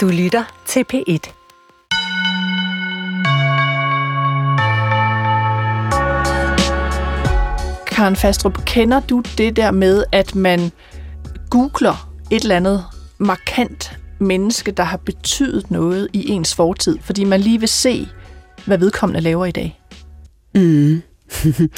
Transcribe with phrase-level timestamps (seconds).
[0.00, 1.32] Du lytter til P1.
[7.86, 10.72] Karen Fastrup, kender du det der med, at man
[11.50, 12.84] googler et eller andet
[13.18, 18.08] markant menneske, der har betydet noget i ens fortid, fordi man lige vil se,
[18.66, 19.80] hvad vedkommende laver i dag?
[20.54, 21.02] Mm.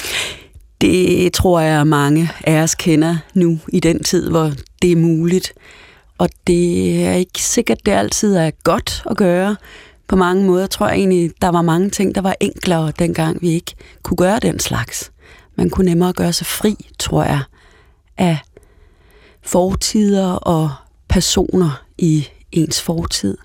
[0.81, 4.51] det tror jeg, mange af os kender nu i den tid, hvor
[4.81, 5.53] det er muligt.
[6.23, 9.55] Og det er ikke sikkert, det altid er godt at gøre.
[10.07, 13.49] På mange måder tror jeg egentlig, der var mange ting, der var enklere dengang, vi
[13.49, 15.11] ikke kunne gøre den slags.
[15.55, 17.39] Man kunne nemmere gøre sig fri, tror jeg,
[18.17, 18.37] af
[19.41, 20.71] fortider og
[21.09, 23.37] personer i ens fortid.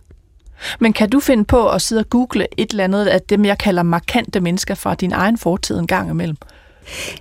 [0.81, 3.59] Men kan du finde på at sidde og google et eller andet af dem, jeg
[3.59, 6.37] kalder markante mennesker fra din egen fortid en gang imellem?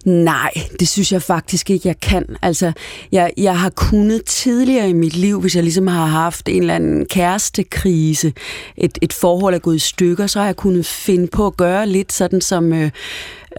[0.06, 2.26] Nej, det synes jeg faktisk ikke, jeg kan.
[2.42, 2.72] Altså,
[3.12, 6.76] jeg, jeg har kunnet tidligere i mit liv, hvis jeg ligesom har haft en eller
[6.76, 8.34] anden kærestekrise,
[8.78, 11.88] et, et forhold er gået i stykker, så har jeg kunnet finde på at gøre
[11.88, 12.92] lidt sådan, som øh,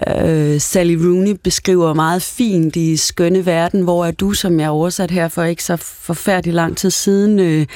[0.07, 5.11] øh, Sally Rooney beskriver meget fint i Skønne Verden, hvor er du, som jeg oversat
[5.11, 7.67] her for ikke så forfærdelig lang tid siden, øh,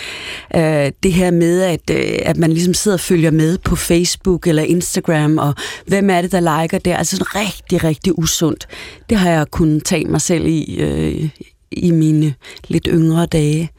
[0.57, 4.47] øh, det her med, at, øh, at man ligesom sidder og følger med på Facebook
[4.47, 5.55] eller Instagram, og
[5.87, 6.91] hvem er det, der liker det?
[6.91, 8.67] Altså sådan rigtig, rigtig usundt.
[9.11, 11.29] Det har jeg kunnet tage mig selv i, øh,
[11.73, 12.35] i mine
[12.69, 13.71] lidt yngre dage.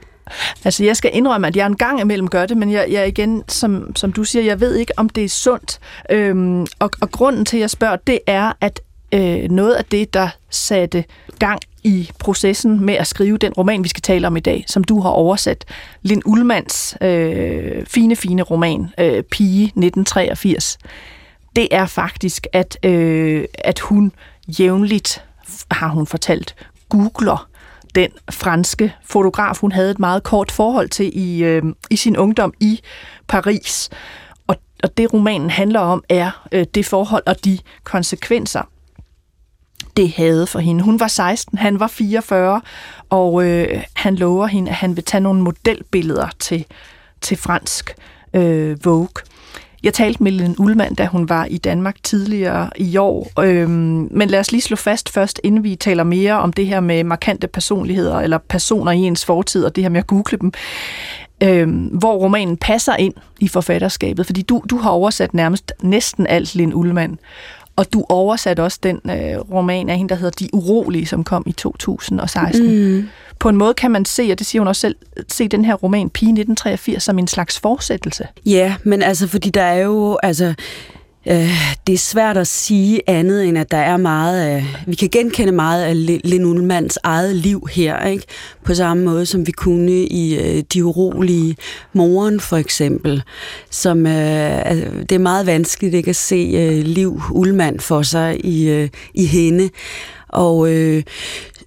[0.65, 3.43] Altså, jeg skal indrømme, at jeg en gang imellem gør det, men jeg, jeg igen,
[3.47, 5.79] som, som du siger, jeg ved ikke, om det er sundt.
[6.09, 8.81] Øhm, og, og grunden til, at jeg spørger, det er, at
[9.13, 11.03] øh, noget af det, der satte
[11.39, 14.83] gang i processen med at skrive den roman, vi skal tale om i dag, som
[14.83, 15.65] du har oversat,
[16.01, 20.77] Lind Ullmanns øh, fine, fine roman, øh, Pige 1983,
[21.55, 24.11] det er faktisk, at, øh, at hun
[24.59, 25.23] jævnligt,
[25.71, 26.55] har hun fortalt,
[26.89, 27.49] googler
[27.95, 32.53] den franske fotograf, hun havde et meget kort forhold til i, øh, i sin ungdom
[32.59, 32.79] i
[33.27, 33.89] Paris.
[34.47, 38.61] Og, og det romanen handler om, er øh, det forhold og de konsekvenser,
[39.97, 40.83] det havde for hende.
[40.83, 42.61] Hun var 16, han var 44,
[43.09, 46.65] og øh, han lover hende, at han vil tage nogle modelbilleder til,
[47.21, 47.95] til fransk
[48.33, 49.32] øh, Vogue.
[49.83, 53.31] Jeg talte med Lene Ullmann, da hun var i Danmark tidligere i år.
[53.39, 56.79] Øhm, men lad os lige slå fast først, inden vi taler mere om det her
[56.79, 60.51] med markante personligheder eller personer i ens fortid, og det her med at google dem,
[61.43, 64.25] øhm, hvor romanen passer ind i forfatterskabet.
[64.25, 67.19] Fordi du, du har oversat nærmest næsten alt, Lene Ullmann.
[67.75, 71.43] Og du oversatte også den øh, roman af hende, der hedder De Urolige, som kom
[71.45, 72.95] i 2016.
[72.97, 73.07] Mm.
[73.39, 74.95] På en måde kan man se, og det siger hun også selv,
[75.27, 78.27] se den her roman Pige 1983 som en slags fortsættelse.
[78.45, 80.53] Ja, men altså, fordi der er jo, altså,
[81.27, 81.49] Øh,
[81.87, 85.51] det er svært at sige andet, end at der er meget af, vi kan genkende
[85.51, 88.25] meget af Lin Ullmanns eget liv her, ikke?
[88.63, 91.57] På samme måde, som vi kunne i øh, De urolige
[91.93, 93.23] moren, for eksempel.
[93.69, 98.45] Som, øh, altså, det er meget vanskeligt ikke at se øh, Liv Ullmann for sig
[98.45, 99.69] i, øh, i hende.
[100.29, 101.03] Og øh,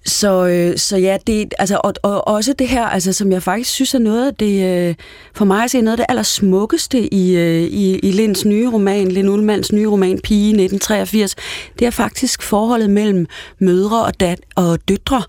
[0.07, 3.71] så, øh, så ja, det, altså, og, og også det her, altså, som jeg faktisk
[3.71, 4.95] synes er noget af det, øh,
[5.33, 9.07] for mig at se noget af det allersmukkeste i, øh, i, i Linds nye roman,
[9.07, 11.35] Lind Ullmanns nye roman, Pige 1983,
[11.79, 13.27] det er faktisk forholdet mellem
[13.59, 15.23] mødre og, dat, og døtre.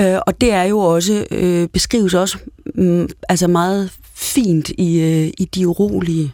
[0.00, 2.38] Øh, og det er jo også, øh, beskrives også
[2.74, 6.32] mm, altså meget fint i, øh, i De Urolige.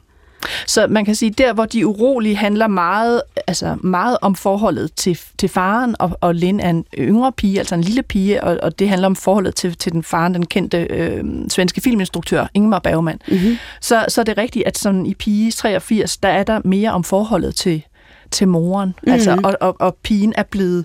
[0.66, 5.18] Så man kan sige, der hvor de urolige handler meget, altså meget om forholdet til,
[5.38, 8.78] til faren, og, og Lin er en yngre pige, altså en lille pige, og, og
[8.78, 13.20] det handler om forholdet til, til den faren, den kendte øh, svenske filminstruktør, Ingmar Bergman.
[13.28, 13.56] Mm-hmm.
[13.80, 17.04] Så, så er det rigtigt, at sådan i Pige 83, der er der mere om
[17.04, 17.82] forholdet til,
[18.30, 19.12] til moren, mm-hmm.
[19.12, 20.84] altså, og, og, og pigen er blevet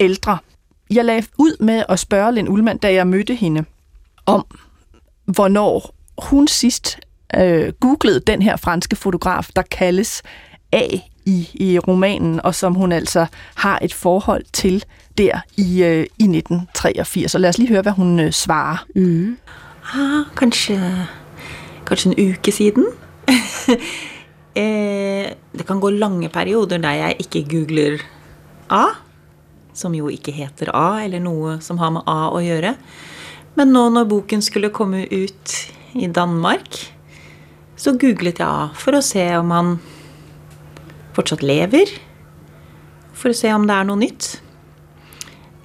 [0.00, 0.38] ældre.
[0.90, 3.64] Jeg lagde ud med at spørge Lind Ullmann, da jeg mødte hende,
[4.26, 4.46] om
[5.24, 6.98] hvornår hun sidst
[7.36, 10.22] øh, googlede den her franske fotograf, der kaldes
[10.72, 10.86] A
[11.26, 14.84] i, i romanen, og som hun altså har et forhold til
[15.18, 17.34] der i, øh, i 1983.
[17.34, 18.86] Og lad os lige høre, hvad hun øh, svarer.
[18.94, 19.36] Mm.
[19.94, 21.06] Ah, kanskje,
[21.86, 22.86] kanskje en uke siden.
[24.62, 27.98] eh, det kan gå lange perioder der jeg ikke googler
[28.70, 28.84] A,
[29.74, 32.74] som jo ikke heter A, eller noe som har med A å gjøre.
[33.54, 35.56] Men nå når boken skulle komme ut
[35.94, 36.94] i Danmark,
[37.76, 39.76] så googlet jeg for å se om han
[41.14, 41.90] fortsatt lever.
[43.14, 44.30] For å se om det er noe nytt.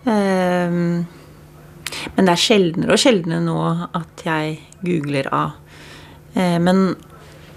[0.05, 1.05] Um,
[2.15, 3.57] men det er sjeldnere og sjeldnere nå
[3.97, 5.45] at jeg googler A.
[6.37, 6.93] Uh, men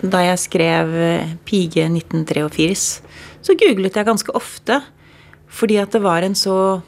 [0.03, 0.95] da jeg skrev
[1.47, 3.03] 'Pige 1983',
[3.43, 4.81] så googlet jeg ganske ofte.
[5.53, 6.81] Fordi at det var en så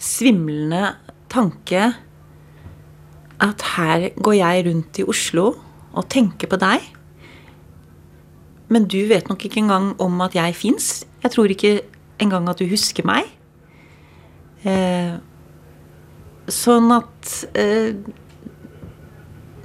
[0.00, 0.94] svimlende
[1.30, 1.92] tanke
[3.40, 5.52] at her går jeg rundt i Oslo
[5.92, 6.84] og tenker på deg.
[8.70, 11.02] Men du vet nok ikke engang om at jeg fins.
[11.24, 11.80] Jeg tror ikke
[12.22, 13.26] engang at du husker meg.
[14.62, 15.16] Eh,
[16.52, 17.96] sånn at eh,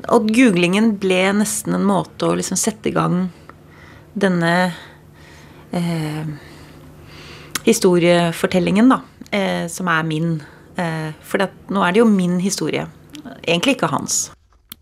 [0.06, 3.26] At googlingen ble nesten en måte å liksom sette i gang
[4.16, 4.52] denne
[5.76, 6.30] eh,
[7.66, 9.02] historiefortellingen, da.
[9.34, 10.38] Eh, som er min.
[10.78, 11.42] Eh, for
[11.74, 12.86] nå er det jo min historie.
[13.42, 14.35] Egentlig ikke hans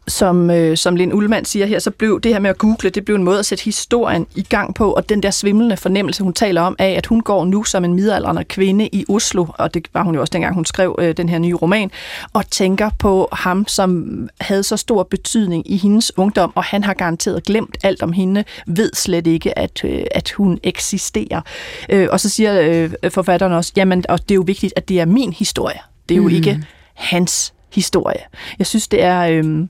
[0.08, 3.06] som, øh, som Lind Ullmann siger her, så blev det her med at google, det
[3.06, 6.34] blev en måde at sætte historien i gang på, og den der svimlende fornemmelse, hun
[6.34, 9.88] taler om, af, at hun går nu som en midaldrende kvinde i Oslo, og det
[9.94, 11.92] var hun jo også dengang, hun skrev øh, den her nye roman,
[12.34, 16.94] og tænker på ham, som havde så stor betydning i hendes ungdom, og han har
[16.94, 21.42] garanteret glemt alt om hende, ved slet ikke, at, øh, at hun eksisterer.
[21.90, 25.00] Øh, og så siger øh, forfatteren også, jamen, og det er jo vigtigt, at det
[25.00, 25.80] er min historie.
[26.10, 26.36] Det er jo mm.
[26.36, 26.64] ikke
[26.94, 28.22] hans historie.
[28.60, 29.20] Jeg synes, det er...
[29.20, 29.68] Øh,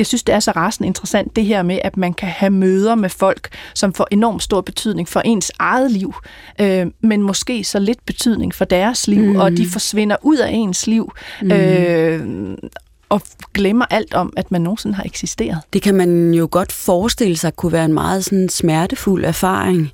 [0.00, 2.94] jeg synes, det er så rasende interessant, det her med, at man kan have møder
[2.94, 6.14] med folk, som får enormt stor betydning for ens eget liv,
[6.60, 9.36] øh, men måske så lidt betydning for deres liv, mm.
[9.36, 11.12] og de forsvinder ud af ens liv.
[11.42, 11.52] Mm.
[11.52, 12.58] Øh,
[13.08, 13.22] og
[13.54, 15.58] glemmer alt om, at man nogensinde har eksisteret.
[15.72, 19.90] Det kan man jo godt forestille sig kunne være en meget sådan smertefuld erfaring.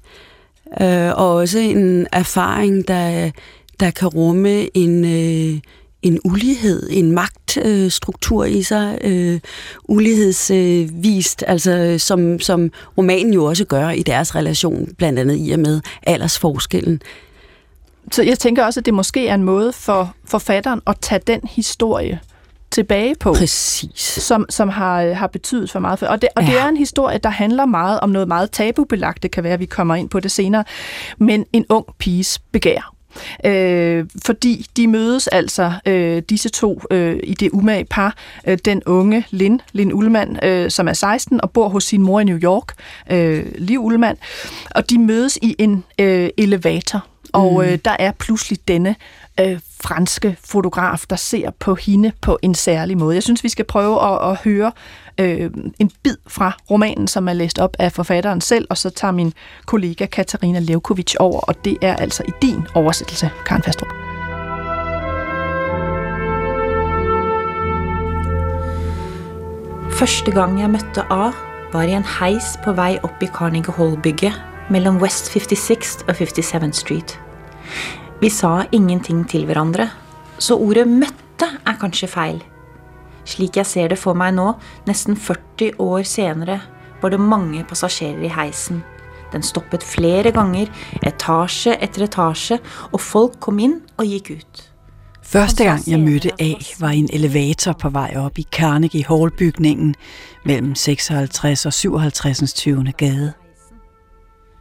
[0.80, 3.30] Øh, og også en erfaring, der,
[3.80, 5.60] der kan rumme en, øh,
[6.02, 9.40] en ulighed, en magtstruktur øh, i sig, øh,
[9.88, 15.52] ulighedsvist, øh, altså som, som romanen jo også gør i deres relation, blandt andet i
[15.52, 17.02] og med aldersforskellen.
[18.12, 21.40] Så jeg tænker også, at det måske er en måde for forfatteren at tage den
[21.50, 22.20] historie
[22.70, 23.32] tilbage på.
[23.32, 24.00] Præcis.
[24.00, 25.98] Som, som har, øh, har betydet for meget.
[25.98, 26.06] For.
[26.06, 26.48] Og, det, og ja.
[26.48, 29.22] det er en historie, der handler meget om noget meget tabubelagt.
[29.22, 30.64] Det kan være, at vi kommer ind på det senere.
[31.18, 32.95] Men en ung piges begær.
[33.44, 38.16] Øh, fordi de mødes altså, øh, disse to, øh, i det umage par.
[38.46, 42.20] Øh, den unge Lin, Lin Ullmann, øh, som er 16 og bor hos sin mor
[42.20, 42.72] i New York,
[43.10, 44.18] øh, Liv Ullmann.
[44.70, 47.06] Og de mødes i en øh, elevator.
[47.32, 47.60] Og mm.
[47.60, 48.96] øh, der er pludselig denne
[49.40, 53.14] øh, franske fotograf, der ser på hende på en særlig måde.
[53.14, 54.72] Jeg synes, vi skal prøve at, at høre
[55.18, 59.12] øh, en bid fra romanen, som er læst op af forfatteren selv, og så tager
[59.12, 59.32] min
[59.66, 63.88] kollega Katarina Levkovic over, og det er altså i din oversættelse, Karen Fastrup.
[69.98, 71.30] Første gang jeg mødte A,
[71.72, 76.72] var i en heis på vej op i Carnegie Hall-bygget mellem West 56 og 57th
[76.72, 77.16] Street.
[78.20, 79.90] Vi sa ingenting til hverandre,
[80.38, 82.44] så ordet møtte er kanskje feil–
[83.26, 84.52] slik jeg ser det for meg nå,
[84.86, 86.60] nesten 40 år senere,
[87.02, 88.82] var det mange passasjerer i heisen.
[89.32, 90.70] Den stoppet flere ganger,
[91.02, 92.60] etasje etter etasje,
[92.92, 94.62] og folk kom inn og gikk ut.
[95.26, 99.96] Første gang jeg mødte A, var i en elevator på vej op i Carnegie Hall-bygningen
[100.44, 102.54] mellem 56 og 57.
[102.54, 102.92] 20.
[102.96, 103.32] gade.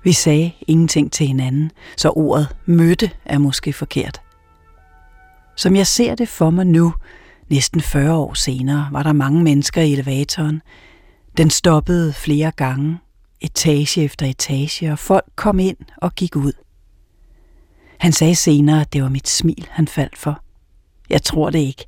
[0.06, 4.22] Vi sagde ingenting til hinanden, så ordet mødte er måske forkert.
[5.56, 6.94] Som jeg ser det for mig nu,
[7.50, 10.62] Næsten 40 år senere var der mange mennesker i elevatoren.
[11.38, 12.98] Den stoppede flere gange,
[13.42, 16.54] etage efter etage, og folk kom ind og gik ud.
[17.98, 20.42] Han sagde senere, at det var mit smil, han faldt for.
[21.10, 21.86] Jeg tror det ikke.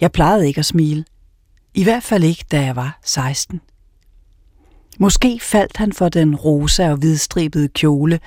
[0.00, 1.04] Jeg plejede ikke at smile.
[1.74, 3.60] I hvert fald ikke, da jeg var 16.
[4.98, 8.20] Måske faldt han for den rosa og hvidstribede kjole,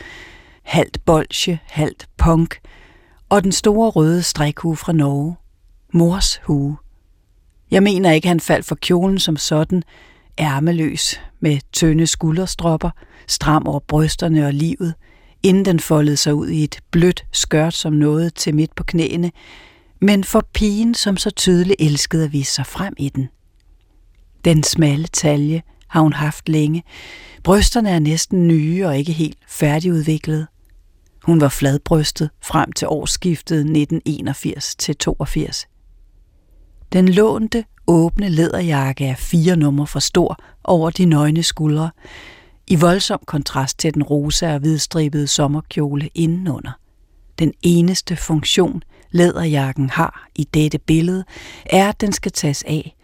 [0.64, 2.60] halvt bolsje, halvt punk,
[3.30, 5.36] og den store røde strikhue fra Norge–
[5.94, 6.78] mors hue.
[7.72, 9.84] Jeg mener ikke, han faldt for kjolen som sådan,
[10.40, 12.90] ærmeløs, med tynde skulderstropper,
[13.28, 14.94] stram over brysterne og livet,
[15.44, 19.32] inden den foldede sig ud i et blødt skørt, som noget til midt på knæene,
[20.02, 23.30] men for pigen, som så tydeligt elskede at vise sig frem i den.
[24.46, 26.84] Den smalle talje har hun haft længe.
[27.44, 30.48] Brysterne er næsten nye og ikke helt færdigudviklede.
[31.24, 35.66] Hun var fladbrystet frem til årsskiftet 1981-82.
[36.94, 41.92] Den lånte, åbne læderjakke er fire numre for stor over de nøgne skuldre,
[42.68, 46.72] i voldsom kontrast til den rosa og hvidstribede sommerkjole indenunder.
[47.40, 51.24] Den eneste funktion, læderjakken har i dette billede,
[51.66, 52.96] er, at den skal tages af.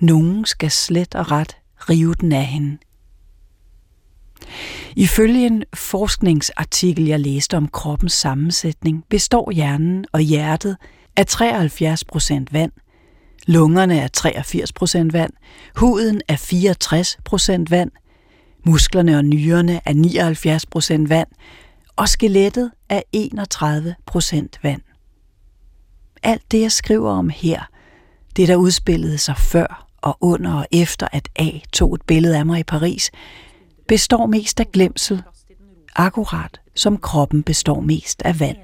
[0.00, 1.56] Nogen skal slet og ret
[1.90, 2.78] rive den af hende.
[4.96, 10.76] Ifølge en forskningsartikel, jeg læste om kroppens sammensætning, består hjernen og hjertet
[11.16, 12.72] af 73 procent vand,
[13.46, 15.32] Lungerne er 83 procent vand,
[15.76, 17.90] huden er 64 procent vand,
[18.66, 21.28] musklerne og nyrerne er 79 procent vand,
[21.96, 24.82] og skelettet er 31 procent vand.
[26.22, 27.62] Alt det, jeg skriver om her,
[28.36, 32.46] det der udspillede sig før og under og efter at A tog et billede af
[32.46, 33.10] mig i Paris,
[33.88, 35.22] består mest af glemsel,
[35.96, 38.56] akkurat som kroppen består mest af vand.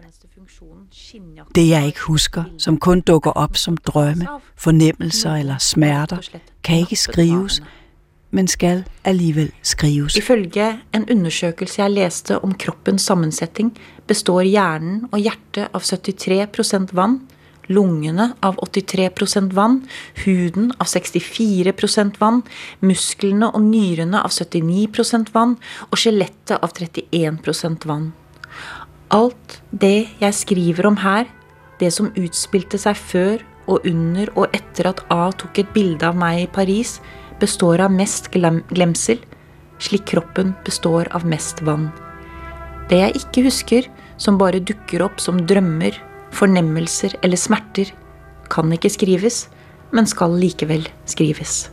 [1.55, 6.97] Det jeg ikke husker, som kun dukker op som drømme, fornemmelser eller smerter, kan ikke
[6.97, 7.63] skrives,
[8.31, 10.17] men skal alligevel skrives.
[10.17, 17.21] Ifølge en undersøgelse jeg læste om kroppens sammensætning, består hjernen og hjertet av 73% vand,
[17.71, 19.55] lungene av 83%
[20.25, 22.21] huden av 64%
[22.87, 27.89] musklene og nyrene av 79% og skjelettet av 31%
[29.11, 31.27] Alt det jeg skriver om her,
[31.81, 36.19] det som utspilte seg før og under og etter at A tok et bilde av
[36.19, 36.99] meg i Paris,
[37.41, 39.19] består av mest glem glemsel,
[39.81, 41.89] slik kroppen består av mest vann.
[42.91, 43.89] Det jeg ikke husker,
[44.21, 45.97] som bare dukker opp som drømmer,
[46.35, 47.93] fornemmelser eller smerter,
[48.51, 49.45] kan ikke skrives,
[49.95, 51.69] men skal likevel skrives.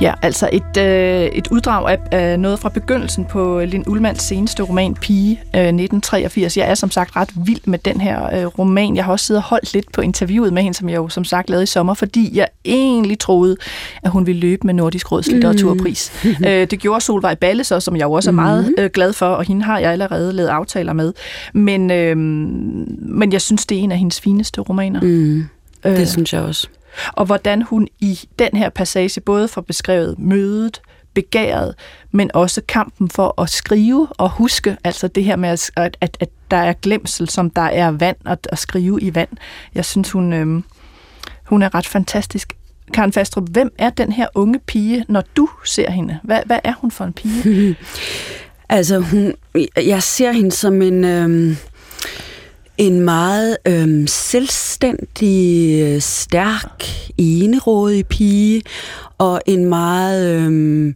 [0.00, 4.62] Ja, altså et, øh, et uddrag af, af noget fra begyndelsen på Lin Ullmanns seneste
[4.62, 6.56] roman Pige øh, 1983.
[6.56, 8.96] Jeg er som sagt ret vild med den her øh, roman.
[8.96, 11.24] Jeg har også siddet og holdt lidt på interviewet med hende, som jeg jo som
[11.24, 13.56] sagt lavede i sommer, fordi jeg egentlig troede,
[14.02, 16.12] at hun ville løbe med Nordisk Råds litteraturpris.
[16.24, 16.30] Mm.
[16.46, 18.82] øh, det gjorde Solvej Balle så, som jeg jo også er meget mm.
[18.82, 21.12] øh, glad for, og hende har jeg allerede lavet aftaler med.
[21.54, 25.00] Men, øh, men jeg synes, det er en af hendes fineste romaner.
[25.00, 25.44] Mm.
[25.84, 26.06] Det øh.
[26.06, 26.68] synes jeg også
[27.12, 30.80] og hvordan hun i den her passage både får beskrevet mødet,
[31.14, 31.74] begæret,
[32.12, 36.28] men også kampen for at skrive og huske, altså det her med, at, at, at
[36.50, 39.28] der er glemsel, som der er vand, at, at skrive i vand.
[39.74, 40.62] Jeg synes, hun, øh,
[41.44, 42.52] hun er ret fantastisk.
[42.94, 46.18] Karen Fastrup, hvem er den her unge pige, når du ser hende?
[46.22, 47.76] Hvad, hvad er hun for en pige?
[48.68, 49.34] altså, hun,
[49.76, 51.04] jeg ser hende som en...
[51.04, 51.56] Øh
[52.78, 56.84] en meget øhm, selvstændig, øh, stærk,
[57.18, 58.62] enerådig pige,
[59.18, 60.94] og en meget øhm,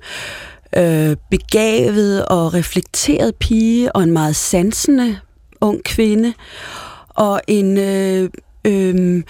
[0.76, 5.18] øh, begavet og reflekteret pige, og en meget sansende
[5.60, 6.34] ung kvinde,
[7.08, 8.30] og en øh,
[8.64, 9.22] øh,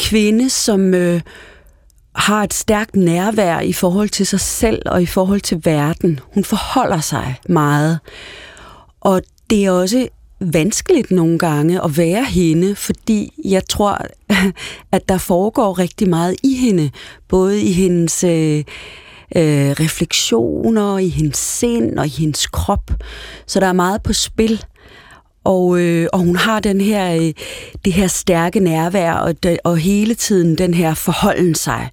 [0.00, 1.20] kvinde, som øh,
[2.14, 6.20] har et stærkt nærvær i forhold til sig selv og i forhold til verden.
[6.34, 7.98] Hun forholder sig meget.
[9.00, 10.08] Og det er også
[10.40, 13.98] vanskeligt nogle gange at være hende, fordi jeg tror,
[14.92, 16.90] at der foregår rigtig meget i hende,
[17.28, 18.58] både i hendes øh,
[19.36, 22.90] øh, refleksioner, i hendes sind og i hendes krop.
[23.46, 24.64] Så der er meget på spil.
[25.44, 27.32] Og, øh, og hun har den her, øh,
[27.84, 31.90] det her stærke nærvær, og, og hele tiden den her forholden sig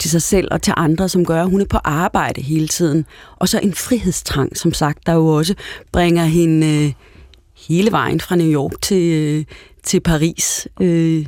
[0.00, 3.06] til sig selv og til andre, som gør, at hun er på arbejde hele tiden.
[3.36, 5.54] Og så en frihedstrang, som sagt, der jo også
[5.92, 6.66] bringer hende...
[6.66, 6.92] Øh,
[7.68, 9.44] hele vejen fra New York til, øh,
[9.82, 11.26] til Paris øh,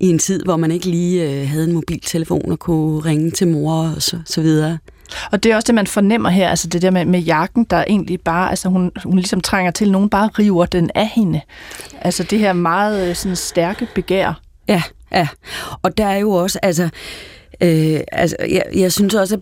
[0.00, 3.48] i en tid, hvor man ikke lige øh, havde en mobiltelefon og kunne ringe til
[3.48, 4.78] mor og så, så videre.
[5.32, 7.84] Og det er også det, man fornemmer her, altså det der med, med jakken, der
[7.88, 11.40] egentlig bare, altså hun, hun ligesom trænger til, nogen bare river den af hende.
[12.00, 14.40] Altså det her meget øh, sådan stærke begær.
[14.68, 14.82] Ja,
[15.12, 15.28] ja.
[15.82, 16.88] Og der er jo også, altså,
[17.60, 19.40] øh, altså jeg, jeg synes også, at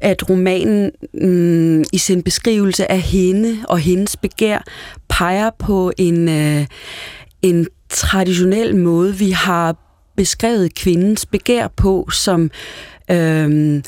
[0.00, 4.64] at romanen mm, i sin beskrivelse af hende og hendes begær
[5.08, 6.66] peger på en, øh,
[7.42, 9.76] en traditionel måde, vi har
[10.16, 12.50] beskrevet kvindens begær på, som
[13.10, 13.82] øhm,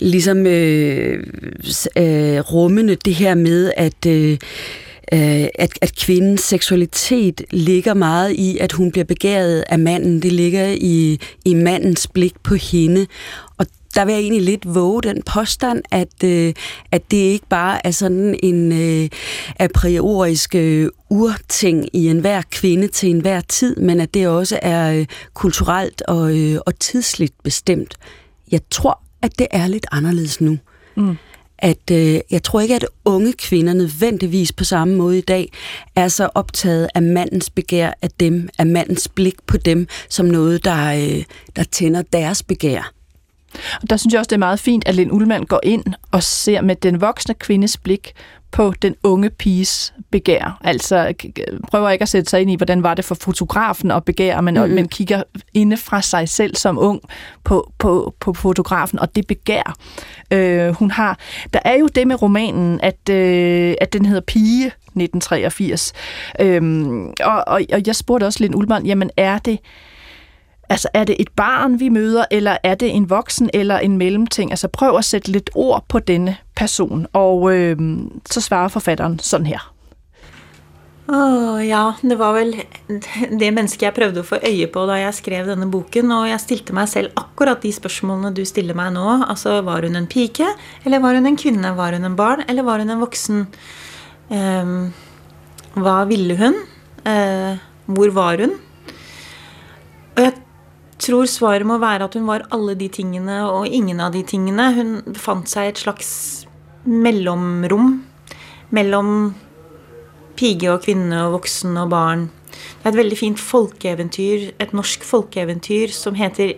[0.00, 1.26] ligesom øh,
[1.96, 4.38] øh, rummende det her med, at øh,
[5.12, 10.22] øh, at, at kvindens seksualitet ligger meget i, at hun bliver begæret af manden.
[10.22, 13.06] Det ligger i, i mandens blik på hende.
[13.58, 16.54] Og der vil jeg egentlig lidt våge den påstand, at, øh,
[16.92, 19.08] at det ikke bare er sådan en øh,
[19.58, 24.92] a priorisk øh, urting i enhver kvinde til enhver tid, men at det også er
[24.92, 27.94] øh, kulturelt og, øh, og tidsligt bestemt.
[28.50, 30.58] Jeg tror, at det er lidt anderledes nu.
[30.96, 31.16] Mm
[31.58, 35.52] at øh, jeg tror ikke, at unge kvinder nødvendigvis på samme måde i dag
[35.96, 40.64] er så optaget af mandens begær af dem, af mandens blik på dem, som noget,
[40.64, 41.24] der, øh,
[41.56, 42.92] der tænder deres begær.
[43.82, 46.22] Og der synes jeg også, det er meget fint, at Lind Ullmann går ind og
[46.22, 48.12] ser med den voksne kvindes blik
[48.54, 50.58] på den unge piges begær.
[50.64, 51.14] Altså
[51.70, 54.54] prøver ikke at sætte sig ind i, hvordan var det for fotografen at begære, men,
[54.54, 54.74] mm-hmm.
[54.74, 55.22] men kigger
[55.54, 57.00] inde fra sig selv som ung
[57.44, 59.76] på, på, på fotografen, og det begær,
[60.30, 61.18] øh, hun har.
[61.52, 65.92] Der er jo det med romanen, at, øh, at den hedder Pige 1983.
[66.40, 69.58] Øhm, og, og, og jeg spurgte også Lind Ullmann, jamen er det
[70.68, 74.50] Altså, er det et barn, vi møder, eller er det en voksen eller en mellemting?
[74.50, 77.06] Altså, prøv at sætte lidt ord på denne person.
[77.12, 77.76] Og øh,
[78.30, 79.74] så svarer forfatteren sådan her.
[81.04, 82.54] Åh, ja, det var vel
[83.40, 86.12] det mennesket jeg prøvde å få øye på da jeg skrev denne boken.
[86.16, 89.04] Og jeg stilte meg selv akkurat de spørsmålene du stiller meg nå.
[89.28, 90.48] Altså, var hun en pike,
[90.84, 91.74] eller var hun en kvinne?
[91.76, 93.44] Var hun en barn, eller var hun en voksen?
[94.32, 94.78] Um,
[95.76, 96.56] hva ville hun?
[97.04, 98.56] Uh, hvor var hun?
[100.14, 100.38] Og jeg
[101.02, 104.70] tror svaret må være at hun var alle de tingene og ingen av de tingene.
[104.76, 106.10] Hun befant seg i et slags
[106.84, 107.96] mellomrom
[108.74, 109.10] mellom
[110.38, 112.28] pige og kvinne og voksen og barn.
[112.54, 116.56] Det er et veldig fint folkeeventyr, et norsk folkeeventyr som heter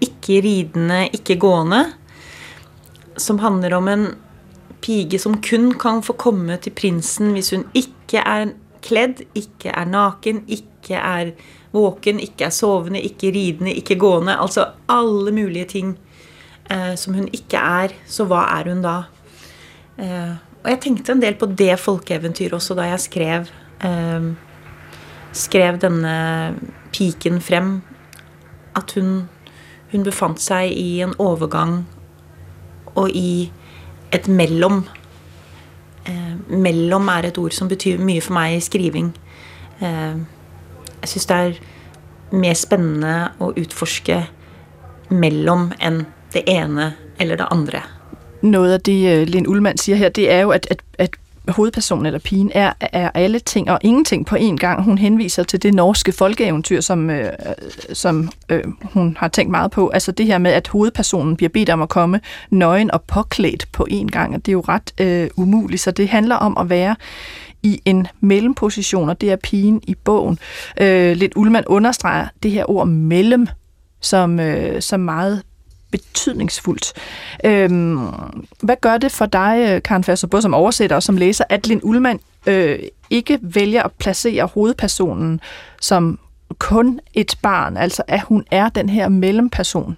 [0.00, 1.94] Ikke ridende, ikke gående.
[3.16, 4.06] Som handler om en
[4.84, 8.52] pige som kun kan få komme til prinsen hvis hun ikke er
[8.84, 11.32] kledd, ikke er naken, ikke er
[11.72, 14.36] våken, ikke er sovende, ikke ridende, ikke gående.
[14.40, 15.96] Altså alle mulige ting
[16.70, 17.94] eh, som hun ikke er.
[18.06, 18.96] Så hva er hun da?
[19.98, 23.50] Eh, og jeg tenkte en del på det folkeeventyret også da jeg skrev,
[23.86, 24.30] eh,
[25.32, 26.16] skrev denne
[26.92, 27.82] piken frem.
[28.76, 29.28] At hun,
[29.92, 31.84] hun befant seg i en overgang
[32.96, 33.50] og i
[34.12, 34.84] et mellom.
[36.06, 39.12] Eh, mellom er et ord som betyr mye for meg i skriving.
[39.80, 40.16] Eh,
[41.06, 41.58] jeg syns det er
[42.34, 44.24] mer spennende å utforske
[45.14, 46.02] mellom enn
[46.34, 46.90] det ene
[47.22, 47.84] eller det andre
[48.42, 51.10] noget af det, øh, uh, Lind Ullmann siger her, det er jo, at, at, at
[51.48, 54.82] hovedpersonen eller pigen er, er alle ting og ingenting på én gang.
[54.82, 57.32] Hun henviser til det norske folkeeventyr, som, øh,
[57.92, 59.88] som øh, hun har tænkt meget på.
[59.88, 62.20] Altså det her med, at hovedpersonen bliver bedt om at komme
[62.50, 65.82] nøgen og påklædt på én gang, og det er jo ret øh, umuligt.
[65.82, 66.96] Så det handler om at være
[67.62, 70.38] i en mellemposition, og det er pigen i bogen.
[70.80, 73.46] Øh, lidt Ullmann understreger det her ord mellem,
[74.00, 75.42] som, øh, som meget
[75.90, 76.92] betydningsfuldt.
[77.44, 77.98] Øhm,
[78.62, 81.66] hvad gør det for dig, øh, Karen Fasser, både som oversætter og som læser, at
[81.66, 82.78] Lind Ullmann øh,
[83.10, 85.40] ikke vælger at placere hovedpersonen
[85.80, 86.18] som
[86.58, 89.96] kun et barn, altså at hun er den her mellemperson?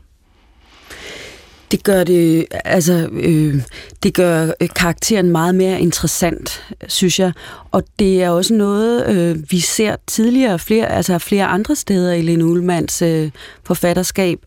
[1.70, 3.54] Det gør det, altså, øh,
[4.02, 7.32] det gør øh, karakteren meget mere interessant, synes jeg.
[7.70, 12.22] Og det er også noget, øh, vi ser tidligere flere, altså flere andre steder i
[12.22, 13.30] Lene Ullmanns øh,
[13.64, 14.38] forfatterskab.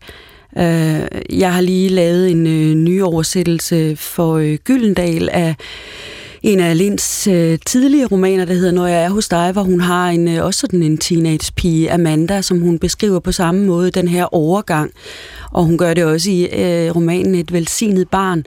[0.58, 5.54] Øh, jeg har lige lavet en øh, ny oversættelse for øh, Gyldendal af
[6.42, 9.80] en af Linds øh, tidlige romaner, der hedder Når jeg er hos dig, hvor hun
[9.80, 14.08] har en, øh, også sådan en teenage-pige, Amanda, som hun beskriver på samme måde, den
[14.08, 14.90] her overgang.
[15.50, 18.44] Og hun gør det også i øh, romanen Et velsignet barn.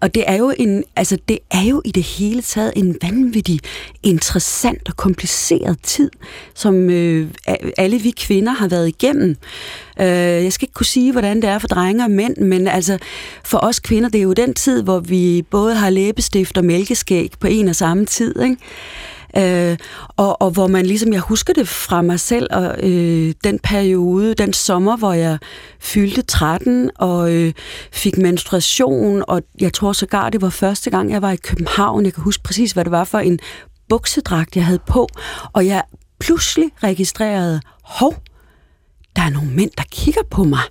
[0.00, 3.60] Og det er jo en, altså det er jo i det hele taget en vanvittig
[4.02, 6.10] interessant og kompliceret tid,
[6.54, 7.28] som øh,
[7.76, 9.36] alle vi kvinder har været igennem.
[10.00, 10.06] Øh,
[10.44, 12.98] jeg skal ikke kunne sige, hvordan det er for drenge og mænd, men altså
[13.44, 17.32] for os kvinder, det er jo den tid, hvor vi både har læbestift og mælkeskæg
[17.40, 18.56] på en og samme tid, ikke?
[19.36, 19.76] Øh,
[20.16, 24.34] og, og hvor man ligesom, jeg husker det fra mig selv, og øh, den periode,
[24.34, 25.38] den sommer, hvor jeg
[25.80, 27.52] fyldte 13 og øh,
[27.92, 32.04] fik menstruation, og jeg tror sågar, det var første gang, jeg var i København.
[32.04, 33.38] Jeg kan huske præcis, hvad det var for en
[33.88, 35.08] buksedragt, jeg havde på,
[35.52, 35.82] og jeg
[36.20, 38.14] pludselig registrerede, hov,
[39.16, 40.62] der er nogle mænd, der kigger på mig.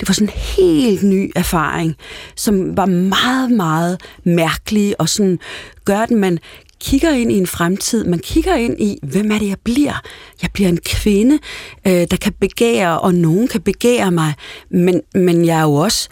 [0.00, 1.96] Det var sådan en helt ny erfaring,
[2.36, 5.38] som var meget, meget mærkelig, og sådan
[5.84, 6.38] gør, at man
[6.80, 10.02] kigger ind i en fremtid, man kigger ind i, hvem er det, jeg bliver?
[10.42, 11.38] Jeg bliver en kvinde,
[11.86, 14.34] øh, der kan begære, og nogen kan begære mig,
[14.70, 16.08] men, men jeg er jo også...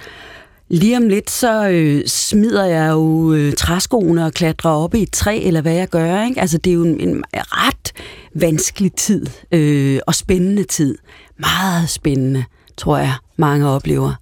[0.69, 5.11] Lige om lidt, så øh, smider jeg jo øh, træskoene og klatrer op i et
[5.11, 6.25] træ, eller hvad jeg gør.
[6.25, 6.41] Ikke?
[6.41, 7.93] Altså, det er jo en, en ret
[8.35, 10.99] vanskelig tid, øh, og spændende tid.
[11.37, 12.45] Meget spændende,
[12.77, 14.15] tror jeg, mange oplever.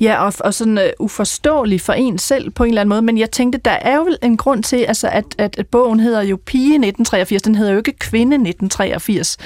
[0.00, 3.02] Ja, og, og sådan øh, uh, uforståelig for en selv på en eller anden måde,
[3.02, 6.22] men jeg tænkte, der er jo en grund til, altså, at, at, at bogen hedder
[6.22, 9.36] jo Pige 1983, den hedder jo ikke Kvinde 1983.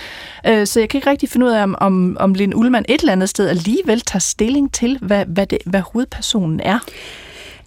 [0.49, 2.87] Uh, øh, så jeg kan ikke rigtig finde ud af, om, om, om Lene Ullmann
[2.89, 6.79] et eller andet sted alligevel tager stilling til, hvad, hvad, det, hvad hovedpersonen er.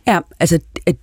[0.08, 0.60] Ja, altså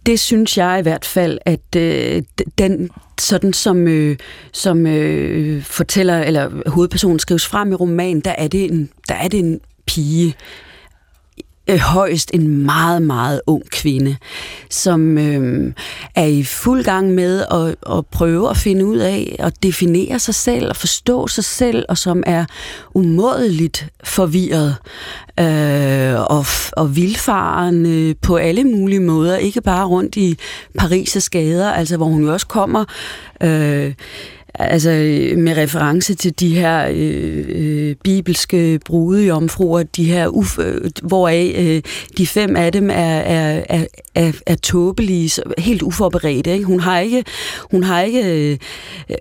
[0.07, 2.23] det synes jeg i hvert fald, at øh,
[2.59, 4.17] den sådan som, øh,
[4.53, 9.29] som øh, fortæller, eller hovedpersonen skrives frem i romanen, der er det en, der er
[9.29, 10.35] det en pige,
[11.73, 14.17] øh, højst en meget, meget ung kvinde,
[14.71, 15.73] som øh,
[16.15, 20.35] er i fuld gang med at, at prøve at finde ud af at definere sig
[20.35, 22.45] selv og forstå sig selv, og som er
[22.95, 24.77] umådeligt forvirret
[25.41, 30.39] øh, og, og vildfaren øh, på alle mulige måder, ikke bare rundt i
[30.83, 32.85] Paris' gader, altså hvor hun jo også kommer
[33.43, 33.95] øh,
[34.55, 40.91] altså øh, med reference til de her øh, øh, bibelske brudejomfruer, de her uf, øh,
[41.03, 41.83] hvoraf øh,
[42.19, 46.53] de fem af dem er, er, er, er, er tåbelige, helt uforberedte.
[46.53, 46.65] Ikke?
[46.65, 47.25] Hun har ikke,
[47.71, 48.59] hun har ikke øh,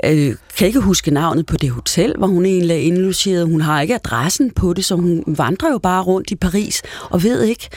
[0.06, 3.48] øh, kan ikke huske navnet på det hotel, hvor hun egentlig er indlogeret.
[3.48, 7.24] Hun har ikke adressen på det, så hun vandrer jo bare rundt i Paris og
[7.24, 7.70] ved ikke,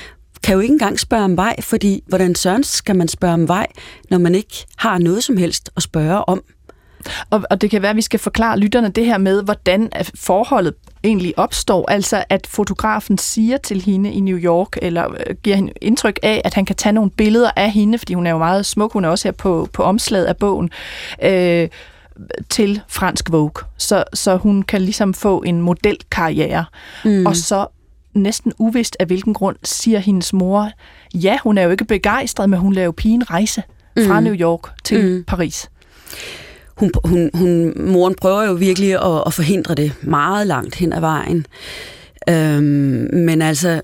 [0.43, 3.67] kan jo ikke engang spørge om vej, fordi hvordan søren skal man spørge om vej,
[4.11, 6.43] når man ikke har noget som helst at spørge om?
[7.31, 10.75] Og, og det kan være, at vi skal forklare lytterne det her med, hvordan forholdet
[11.05, 11.90] egentlig opstår.
[11.90, 16.43] Altså, at fotografen siger til hende i New York, eller øh, giver hende indtryk af,
[16.45, 18.93] at han kan tage nogle billeder af hende, fordi hun er jo meget smuk.
[18.93, 20.71] Hun er også her på, på omslaget af bogen.
[21.23, 21.69] Øh,
[22.51, 26.64] til fransk Vogue, så, så hun kan ligesom få en modelkarriere.
[27.05, 27.27] Mm.
[27.27, 27.67] Og så
[28.14, 30.71] næsten uvist af hvilken grund, siger hendes mor,
[31.14, 33.62] ja, hun er jo ikke begejstret, men hun laver pigen rejse
[34.07, 34.25] fra mm.
[34.25, 35.25] New York til mm.
[35.25, 35.71] Paris.
[36.77, 41.01] Hun, hun, hun, moren prøver jo virkelig at, at forhindre det meget langt hen ad
[41.01, 41.47] vejen.
[42.29, 43.81] Øhm, men altså,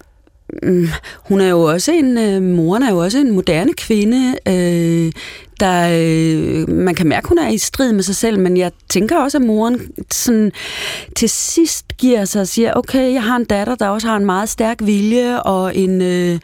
[0.63, 0.89] mm,
[1.29, 5.13] hun er jo også en, øh, moren er jo også en moderne kvinde, øh,
[5.61, 9.19] der, øh, man kan mærke, hun er i strid med sig selv, men jeg tænker
[9.19, 10.53] også, at moren sådan,
[11.17, 14.27] til sidst giver sig og siger, okay, jeg har en datter, der også har en
[14.27, 16.39] meget stærk vilje og en, øh,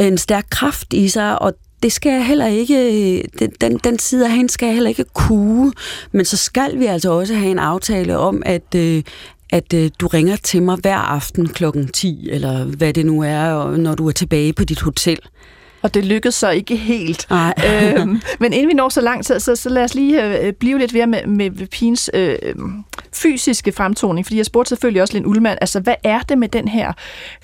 [0.00, 3.22] en stærk kraft i sig, og det skal jeg heller ikke,
[3.60, 5.72] den, den side af hende skal jeg heller ikke kue,
[6.12, 9.02] men så skal vi altså også have en aftale om, at, øh,
[9.50, 13.76] at øh, du ringer til mig hver aften klokken 10, eller hvad det nu er,
[13.76, 15.18] når du er tilbage på dit hotel.
[15.82, 17.26] Og det lykkedes så ikke helt.
[17.68, 20.78] øhm, men inden vi når så langt, så, så, så lad os lige øh, blive
[20.78, 22.36] lidt ved med, med Pins øh,
[23.12, 26.68] fysiske fremtoning, fordi jeg spurgte selvfølgelig også Lind Ullmann, altså hvad er det med den
[26.68, 26.92] her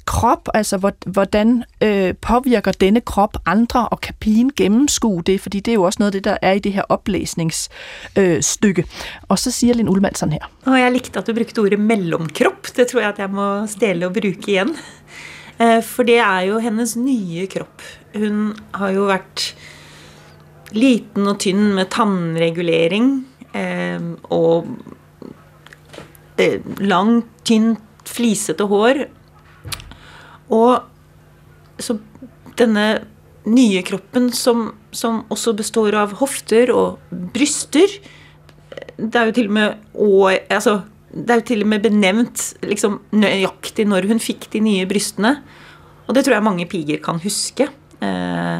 [0.04, 5.72] krop, altså hvordan øh, påvirker denne krop andre, og kan pigen gennemskue det, fordi det
[5.72, 8.82] er jo også noget af det, der er i det her oplæsningsstykke.
[8.82, 8.88] Øh,
[9.28, 10.50] og så siger Lind Ullmann sådan her.
[10.66, 12.66] Og jeg likte, at du brugte ordet mellomkrop.
[12.76, 14.76] Det tror jeg, at jeg må stjæle og bruge igen.
[15.58, 17.82] Eh, for det er jo hennes nye kropp.
[18.14, 19.52] Hun har jo vært
[20.76, 23.10] liten og tynn med tannregulering
[23.56, 24.68] eh, og
[26.38, 29.04] eh, langt, tynt, flisete hår.
[30.54, 31.98] Og så
[32.58, 32.86] denne
[33.48, 36.98] nye kroppen som, som, også består av hofter og
[37.34, 40.80] bryster eh, Det er jo til og med år, altså,
[41.12, 45.38] det er jo til og med benevnt liksom, nøyaktig når hun fikk de nye brystene.
[46.08, 47.68] Og det tror jeg mange piger kan huske.
[48.04, 48.58] Eh,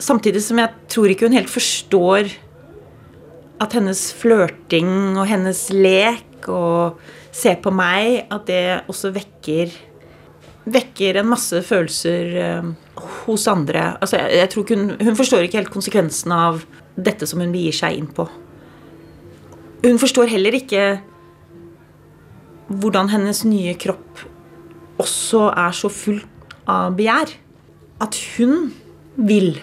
[0.00, 2.32] samtidig som jeg tror ikke hun helt forstår
[3.60, 7.00] at hennes flørting og hennes lek og
[7.36, 9.76] se på meg, at det også vekker
[10.70, 12.70] vekker en masse følelser eh,
[13.26, 13.94] hos andre.
[14.00, 16.64] Altså, jeg, jeg tror hun, hun forstår ikke helt konsekvensen av
[17.00, 18.26] dette som hun begir seg inn på.
[19.84, 21.00] Hun forstår heller ikke
[22.70, 24.22] hvordan hennes nye kropp
[25.00, 26.20] også er så full
[26.70, 27.32] av begjær.
[28.00, 28.70] At hun
[29.16, 29.58] vil.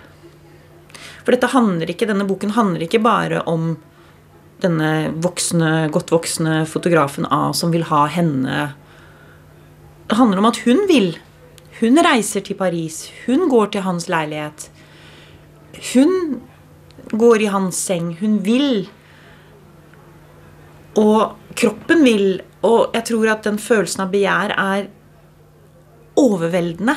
[1.24, 3.76] For dette handler ikke, denne boken handler ikke bare om
[4.64, 8.72] denne voksne, godt voksne fotografen A som vil ha henne
[10.08, 11.12] Det handler om at hun vil.
[11.82, 13.10] Hun reiser til Paris.
[13.26, 14.70] Hun går til hans leilighet.
[15.94, 16.40] Hun
[17.12, 18.14] går i hans seng.
[18.22, 18.88] Hun vil.
[20.98, 22.40] Og kroppen vil.
[22.62, 24.84] Og jeg tror at den følelsen av begær er
[26.16, 26.94] overvældende.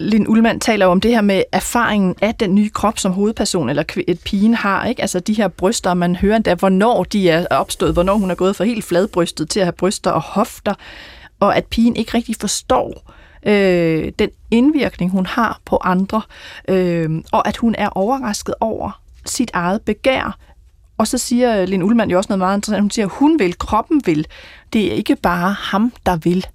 [0.00, 3.68] Lin Ullmann taler jo om det her med erfaringen af den nye krop, som hovedperson
[3.68, 4.84] eller et pigen har.
[4.84, 5.02] Ikke?
[5.02, 8.56] Altså de her bryster, man hører endda, hvornår de er opstået, hvornår hun er gået
[8.56, 10.74] fra helt fladbrystet til at have bryster og hofter,
[11.40, 13.12] og at pigen ikke rigtig forstår
[13.46, 16.22] øh, den indvirkning, hun har på andre,
[16.68, 20.38] øh, og at hun er overrasket over sit eget begær,
[20.98, 22.82] og så siger Lin Ullmann jo også noget meget interessant.
[22.82, 24.26] Hun siger, hun vil, kroppen vil.
[24.72, 26.46] Det er ikke bare ham, der vil.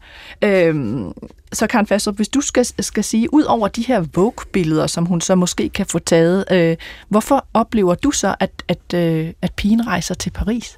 [0.42, 1.12] Øhm,
[1.54, 5.22] så Karen Fastrup, hvis du skal, skal sige, ud over de her Vogue-billeder, som hun
[5.22, 6.78] så måske kan få taget, øh,
[7.10, 10.78] hvorfor oplever du så, at, at, øh, at pigen rejser til Paris?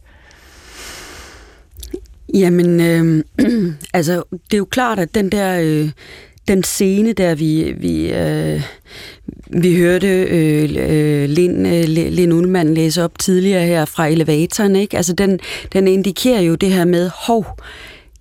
[2.34, 3.24] Jamen, øh,
[3.94, 5.60] altså, det er jo klart, at den der...
[5.62, 5.92] Øh,
[6.48, 8.62] den scene, der vi, vi, øh,
[9.48, 14.98] vi hørte øh, øh, Lind, øh, Lind Ullmann læse op tidligere her fra elevatoren, ikke?
[14.98, 15.40] Altså den,
[15.74, 17.46] den indikerer jo det her med, hov,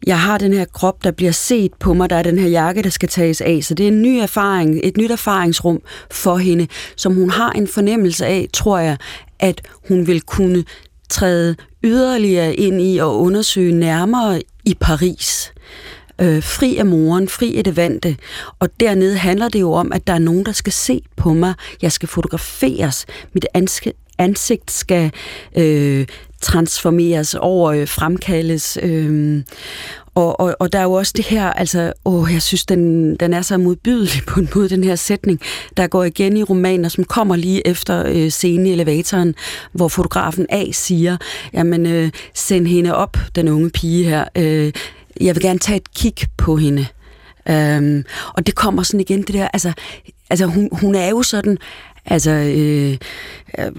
[0.07, 2.83] jeg har den her krop, der bliver set på mig, der er den her jakke,
[2.83, 3.59] der skal tages af.
[3.63, 5.81] Så det er en ny erfaring, et nyt erfaringsrum
[6.11, 8.97] for hende, som hun har en fornemmelse af, tror jeg,
[9.39, 10.65] at hun vil kunne
[11.09, 15.53] træde yderligere ind i og undersøge nærmere i Paris
[16.21, 18.17] øh, fri af moren, fri af det vante.
[18.59, 21.55] Og dernede handler det jo om, at der er nogen, der skal se på mig.
[21.83, 23.07] Jeg skal fotograferes.
[23.33, 23.47] Mit
[24.19, 25.11] ansigt skal
[25.57, 26.07] øh,
[26.41, 28.79] transformeres over, øh, fremkaldes.
[28.83, 29.43] Øh,
[30.15, 33.35] og, og, og der er jo også det her, altså, åh, jeg synes, den, den
[33.35, 35.41] er så modbydelig på en måde, den her sætning,
[35.77, 39.35] der går igen i romanen, som kommer lige efter øh, scenen i elevatoren,
[39.73, 41.17] hvor fotografen A siger,
[41.53, 44.25] jamen, øh, send hende op, den unge pige her.
[44.37, 44.73] Øh,
[45.21, 46.87] jeg vil gerne tage et kig på hende.
[47.49, 49.73] Øhm, og det kommer sådan igen, det der, altså,
[50.31, 51.59] altså hun, hun er jo sådan,
[52.07, 52.97] altså øh,
[53.59, 53.73] øh,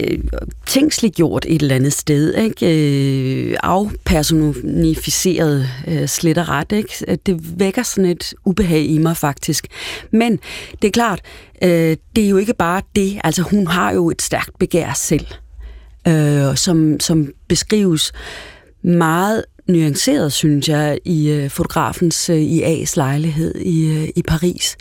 [0.00, 0.18] øh
[0.66, 3.50] tingsliggjort et eller andet sted, ikke?
[3.50, 7.18] Øh, afpersonificeret øh, slet og ret, ikke?
[7.26, 9.66] Det vækker sådan et ubehag i mig faktisk.
[10.10, 10.38] Men
[10.82, 11.20] det er klart,
[11.62, 15.26] øh, det er jo ikke bare det, altså hun har jo et stærkt begær selv,
[16.08, 18.12] øh, som, som beskrives
[18.82, 24.76] meget nuanceret, synes jeg, i øh, fotografens øh, i A's lejlighed i, øh, i Paris,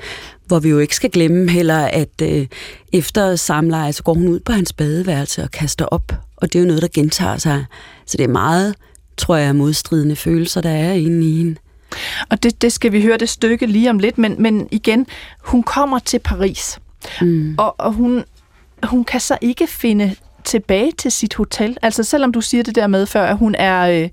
[0.48, 2.48] hvor vi jo ikke skal glemme heller, at øh,
[2.94, 6.64] efter samleje, så går hun ud på hans badeværelse og kaster op, og det er
[6.64, 7.66] jo noget, der gentager sig.
[8.06, 8.76] Så det er meget,
[9.18, 11.56] tror jeg, modstridende følelser, der er inde i hende.
[12.30, 15.08] Og det, det skal vi høre det stykke lige om lidt, men, men igen,
[15.44, 16.80] hun kommer til Paris,
[17.22, 17.56] mm.
[17.58, 18.24] og, og hun,
[18.84, 20.16] hun kan så ikke finde
[20.46, 21.78] tilbage til sit hotel.
[21.82, 24.10] Altså selvom du siger det der med før, at hun er, øh,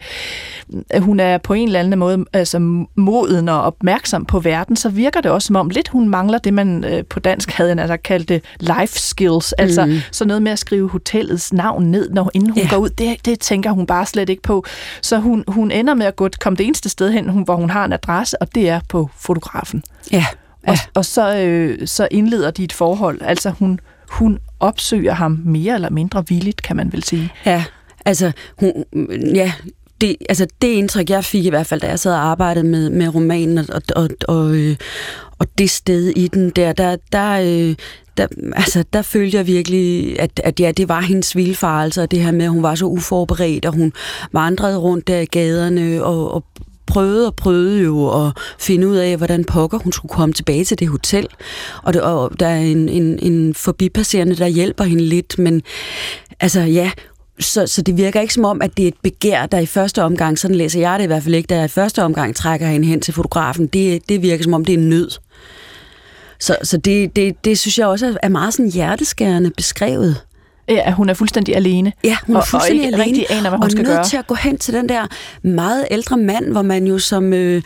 [0.91, 2.59] at hun er på en eller anden måde altså,
[2.97, 6.55] moden og opmærksom på verden, så virker det også som om lidt hun mangler det,
[6.55, 9.53] man øh, på dansk havde altså, kaldt det life skills.
[9.53, 9.99] Altså mm.
[10.13, 12.69] så noget med at skrive hotellets navn ned, når, inden hun ja.
[12.71, 12.89] går ud.
[12.89, 14.65] Det, det tænker hun bare slet ikke på.
[15.03, 17.85] Så hun, hun ender med at gå, komme det eneste sted hen, hvor hun har
[17.85, 19.83] en adresse, og det er på fotografen.
[20.13, 20.27] Ja.
[20.67, 20.71] Ja.
[20.73, 23.21] Og, og så, øh, så indleder de et forhold.
[23.23, 27.33] Altså hun, hun opsøger ham mere eller mindre villigt, kan man vel sige.
[27.47, 27.65] Ja,
[28.05, 28.73] altså, hun,
[29.35, 29.53] ja,
[30.01, 32.91] det, altså det indtryk, jeg fik i hvert fald, da jeg sad og arbejdede med,
[32.91, 34.77] med romanen, og, og, og, øh,
[35.39, 37.75] og det sted i den der, der, der, øh,
[38.17, 42.23] der, altså, der følte jeg virkelig, at, at ja, det var hendes vildfarelse, og det
[42.23, 43.93] her med, at hun var så uforberedt, og hun
[44.33, 46.45] vandrede rundt der i gaderne, og, og
[46.93, 50.79] prøvede og prøvede jo at finde ud af, hvordan pokker hun skulle komme tilbage til
[50.79, 51.27] det hotel.
[51.83, 55.63] Og, det, og der er en, en, en forbipasserende, der hjælper hende lidt, men
[56.41, 56.91] altså ja,
[57.41, 60.03] så, så det virker ikke som om, at det er et begær, der i første
[60.03, 62.87] omgang, sådan læser jeg det i hvert fald ikke, der i første omgang trækker hende
[62.87, 63.67] hen til fotografen.
[63.67, 65.11] Det, det virker som om, det er en nød.
[66.41, 70.17] Så, så det, det, det synes jeg også er meget sådan hjerteskærende beskrevet.
[70.69, 71.93] Ja, hun er fuldstændig alene.
[72.05, 73.19] Ja, hun er og, fuldstændig og ikke alene.
[73.19, 74.05] rigtig aner, hvad hun og skal nødt gøre.
[74.05, 75.07] til at gå hen til den der
[75.43, 77.33] meget ældre mand, hvor man jo som...
[77.33, 77.63] Øh,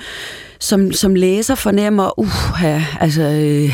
[0.60, 2.28] som, som læser fornemmer, uh,
[2.62, 3.72] ja, altså, øh,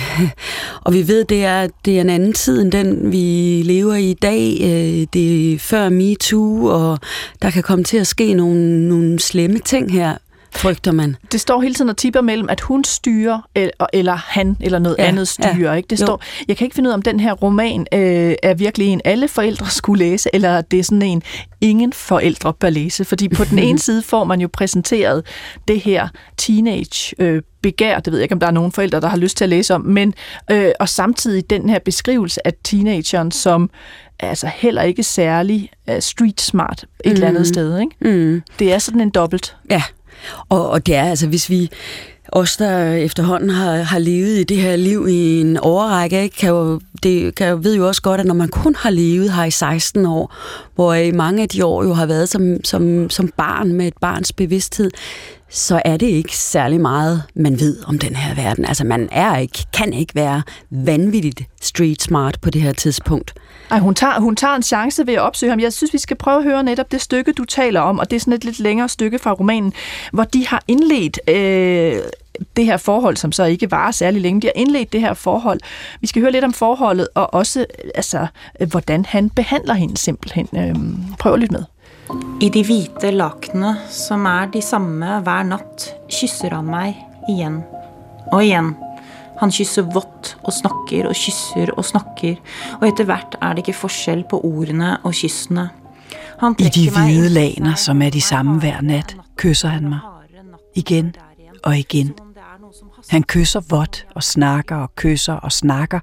[0.80, 4.10] og vi ved, det er, det er en anden tid end den, vi lever i
[4.10, 4.58] i dag.
[4.60, 6.98] Øh, det er før MeToo, og
[7.42, 10.16] der kan komme til at ske nogle, nogle slemme ting her
[10.54, 11.16] frygter man.
[11.32, 14.96] Det står hele tiden og tipper mellem, at hun styrer, eller, eller han, eller noget
[14.98, 15.56] ja, andet styrer.
[15.58, 15.86] Ja, ikke?
[15.86, 18.86] Det står, jeg kan ikke finde ud af, om den her roman øh, er virkelig
[18.86, 21.22] en, alle forældre skulle læse, eller det er sådan en,
[21.60, 23.04] ingen forældre bør læse.
[23.04, 25.26] Fordi på den ene side får man jo præsenteret
[25.68, 29.08] det her teenage øh, begær, det ved jeg ikke, om der er nogen forældre, der
[29.08, 30.14] har lyst til at læse om, men
[30.50, 33.70] øh, og samtidig den her beskrivelse af teenageren som
[34.20, 37.12] altså heller ikke særlig uh, street smart et mm.
[37.12, 37.78] eller andet sted.
[37.80, 38.16] Ikke?
[38.16, 38.42] Mm.
[38.58, 39.56] Det er sådan en dobbelt.
[39.70, 39.82] Ja,
[40.48, 41.70] og, og det er altså, hvis vi
[42.28, 46.48] os, der efterhånden har, har levet i det her liv i en overrække, ikke, kan
[46.48, 49.44] jo, det kan jo, ved jo også godt, at når man kun har levet her
[49.44, 50.34] i 16 år,
[50.74, 53.98] hvor i mange af de år jo har været som, som, som barn med et
[54.00, 54.90] barns bevidsthed,
[55.50, 58.64] så er det ikke særlig meget, man ved om den her verden.
[58.64, 63.34] Altså man er ikke, kan ikke være vanvittigt street smart på det her tidspunkt.
[63.72, 65.60] Ej, hun tager, hun tager en chance ved at opsøge ham.
[65.60, 68.16] Jeg synes, vi skal prøve at høre netop det stykke, du taler om, og det
[68.16, 69.72] er sådan et lidt længere stykke fra romanen,
[70.12, 72.02] hvor de har indledt øh,
[72.56, 74.40] det her forhold, som så ikke varer særlig længe.
[74.40, 75.60] De har indledt det her forhold.
[76.00, 78.26] Vi skal høre lidt om forholdet, og også øh, altså,
[78.60, 80.48] øh, hvordan han behandler hende simpelthen.
[80.56, 80.74] Øh,
[81.18, 81.64] prøv at lytte med.
[82.40, 87.64] I de hvite lakene, som er de samme hver nat, kysser han mig igen
[88.32, 88.74] og igen.
[89.42, 92.36] Han kysser vått og snakker og kysser og snakker,
[92.78, 95.64] og etter hvert er det ikke forskjell på ordene og kyssene.
[96.58, 99.98] I de hvide laner, som er de samme hver nat, kysser han mig.
[100.74, 101.14] Igen
[101.64, 102.14] og igen.
[103.10, 106.00] Han kysser vådt og snakker og kysser og snakker,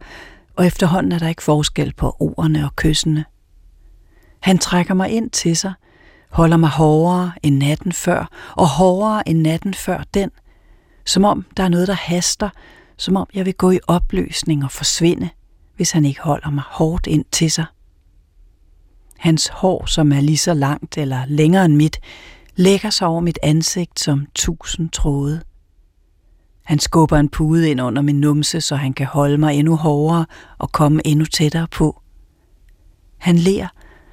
[0.55, 3.25] og efterhånden er der ikke forskel på ordene og kyssene.
[4.39, 5.73] Han trækker mig ind til sig,
[6.29, 10.31] holder mig hårdere end natten før, og hårdere end natten før den,
[11.05, 12.49] som om der er noget, der haster,
[12.99, 15.29] som om jeg vil gå i opløsning og forsvinde,
[15.75, 17.65] hvis han ikke holder mig hårdt ind til sig.
[19.17, 21.99] Hans hår, som er lige så langt eller længere end mit,
[22.55, 25.41] lægger sig over mit ansigt som tusind tråde.
[26.63, 30.25] Han skubber en pude ind under min numse, så han kan holde mig endnu hårdere
[30.57, 32.01] og komme endnu tættere på.
[33.17, 33.67] Han ler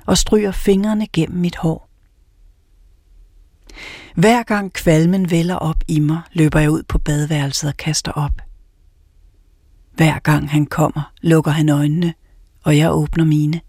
[0.07, 1.89] og stryger fingrene gennem mit hår.
[4.15, 8.33] Hver gang kvalmen vælger op i mig, løber jeg ud på badeværelset og kaster op.
[9.97, 12.15] Hver gang han kommer, lukker han øjnene,
[12.65, 13.61] og jeg åbner mine.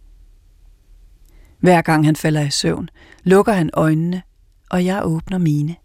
[1.60, 2.90] Hver gang han falder i søvn,
[3.24, 4.22] lukker han øjnene,
[4.70, 5.76] og jeg åbner mine.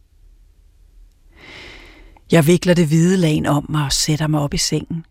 [2.32, 5.06] Jeg vikler det hvide lagen om mig og sætter mig op i sengen.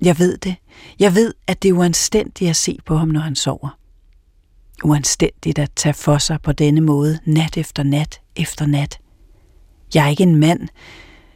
[0.00, 0.56] Jeg ved det.
[0.98, 3.78] Jeg ved, at det er uanstændigt at se på ham, når han sover.
[4.84, 8.98] Uanstændigt at tage for sig på denne måde, nat efter nat efter nat.
[9.94, 10.68] Jeg er ikke en mand.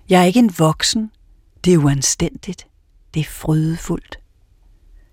[0.09, 1.11] Jeg er ikke en voksen.
[1.65, 2.67] Det er uanstændigt.
[3.15, 4.19] Det er frydefuldt.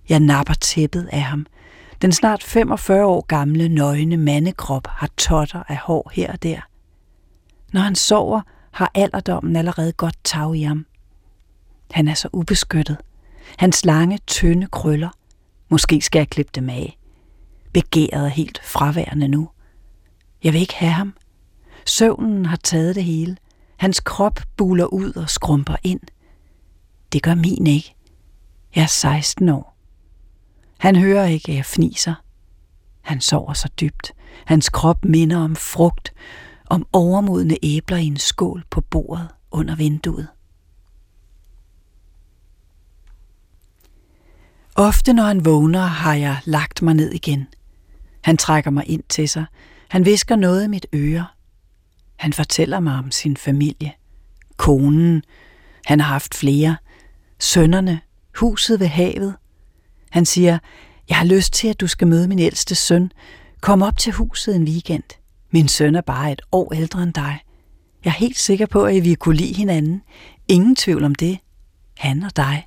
[0.09, 1.45] Jeg napper tæppet af ham.
[2.01, 6.59] Den snart 45 år gamle, nøgne mandekrop har totter af hår her og der.
[7.73, 10.85] Når han sover, har alderdommen allerede godt tag i ham.
[11.91, 12.97] Han er så ubeskyttet.
[13.57, 15.09] Hans lange, tynde krøller.
[15.69, 16.97] Måske skal jeg klippe dem af.
[17.73, 19.49] Begæret er helt fraværende nu.
[20.43, 21.13] Jeg vil ikke have ham.
[21.85, 23.37] Søvnen har taget det hele.
[23.77, 26.01] Hans krop buler ud og skrumper ind.
[27.13, 27.95] Det gør min ikke.
[28.75, 29.77] Jeg er 16 år.
[30.77, 32.13] Han hører ikke, at jeg fniser.
[33.01, 34.13] Han sover så dybt.
[34.45, 36.13] Hans krop minder om frugt,
[36.65, 40.27] om overmodne æbler i en skål på bordet under vinduet.
[44.75, 47.47] Ofte når han vågner, har jeg lagt mig ned igen.
[48.21, 49.45] Han trækker mig ind til sig.
[49.89, 51.25] Han visker noget i mit øre.
[52.15, 53.93] Han fortæller mig om sin familie.
[54.57, 55.23] Konen.
[55.85, 56.77] Han har haft flere.
[57.39, 58.01] Sønnerne.
[58.35, 59.35] Huset ved havet.
[60.09, 60.59] Han siger,
[61.09, 63.11] jeg har lyst til, at du skal møde min ældste søn.
[63.61, 65.03] Kom op til huset en weekend.
[65.51, 67.39] Min søn er bare et år ældre end dig.
[68.05, 70.01] Jeg er helt sikker på, at vi kunne lide hinanden.
[70.47, 71.39] Ingen tvivl om det.
[71.97, 72.65] Han og dig.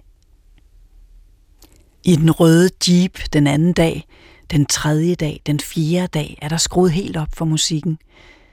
[2.05, 4.05] I den røde jeep den anden dag,
[4.51, 7.99] den tredje dag, den fjerde dag, er der skruet helt op for musikken.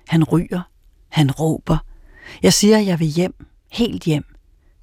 [0.07, 0.61] Han ryger.
[1.09, 1.77] Han råber.
[2.43, 3.45] Jeg siger, at jeg vil hjem.
[3.71, 4.25] Helt hjem.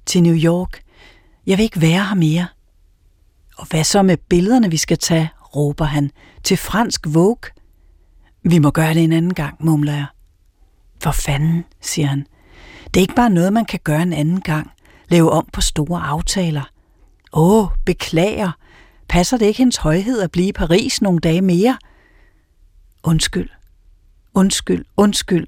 [0.05, 0.81] Til New York.
[1.47, 2.47] Jeg vil ikke være her mere.
[3.57, 6.11] Og hvad så med billederne, vi skal tage, råber han.
[6.43, 7.51] Til fransk Vogue.
[8.43, 10.05] Vi må gøre det en anden gang, mumler jeg.
[11.03, 12.27] For fanden, siger han.
[12.93, 14.71] Det er ikke bare noget, man kan gøre en anden gang.
[15.09, 16.69] Lave om på store aftaler.
[17.33, 18.51] Åh, beklager.
[19.09, 21.77] Passer det ikke hendes højhed at blive i Paris nogle dage mere?
[23.03, 23.49] Undskyld.
[24.33, 25.47] Undskyld, undskyld.